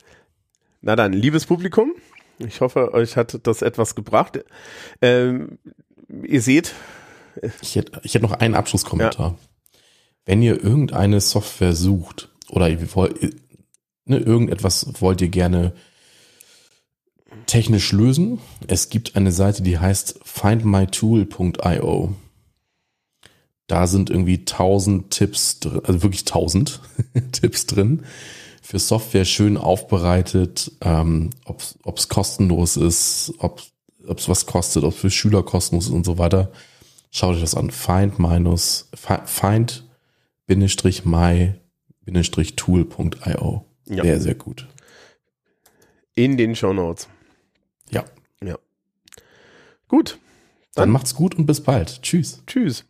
[0.82, 1.94] Na dann, liebes Publikum,
[2.38, 4.40] ich hoffe, euch hat das etwas gebracht.
[5.02, 5.58] Ähm,
[6.08, 6.76] ihr seht.
[7.62, 9.32] Ich hätte, ich hätte noch einen Abschlusskommentar.
[9.32, 9.80] Ja.
[10.26, 13.36] Wenn ihr irgendeine Software sucht oder wollt,
[14.06, 15.74] ne, irgendetwas wollt ihr gerne
[17.46, 22.14] technisch lösen, es gibt eine Seite, die heißt findmytool.io.
[23.68, 26.82] Da sind irgendwie tausend Tipps drin, also wirklich tausend
[27.32, 28.04] Tipps drin
[28.62, 31.62] für Software schön aufbereitet, ähm, ob
[31.98, 33.62] es kostenlos ist, ob
[34.06, 36.52] es was kostet, ob es für Schüler kostenlos ist und so weiter.
[37.18, 37.72] Schaut euch das an.
[37.72, 39.84] Find minus, find
[40.46, 41.56] bindestrich my
[42.06, 43.66] bindestrich tool.io.
[43.88, 44.04] Ja.
[44.04, 44.68] Sehr, sehr gut.
[46.14, 47.10] In den Show Notes.
[47.90, 48.06] Ja.
[48.44, 48.60] Ja.
[49.88, 50.20] Gut.
[50.76, 52.04] Dann, Dann macht's gut und bis bald.
[52.04, 52.44] Tschüss.
[52.46, 52.86] Tschüss.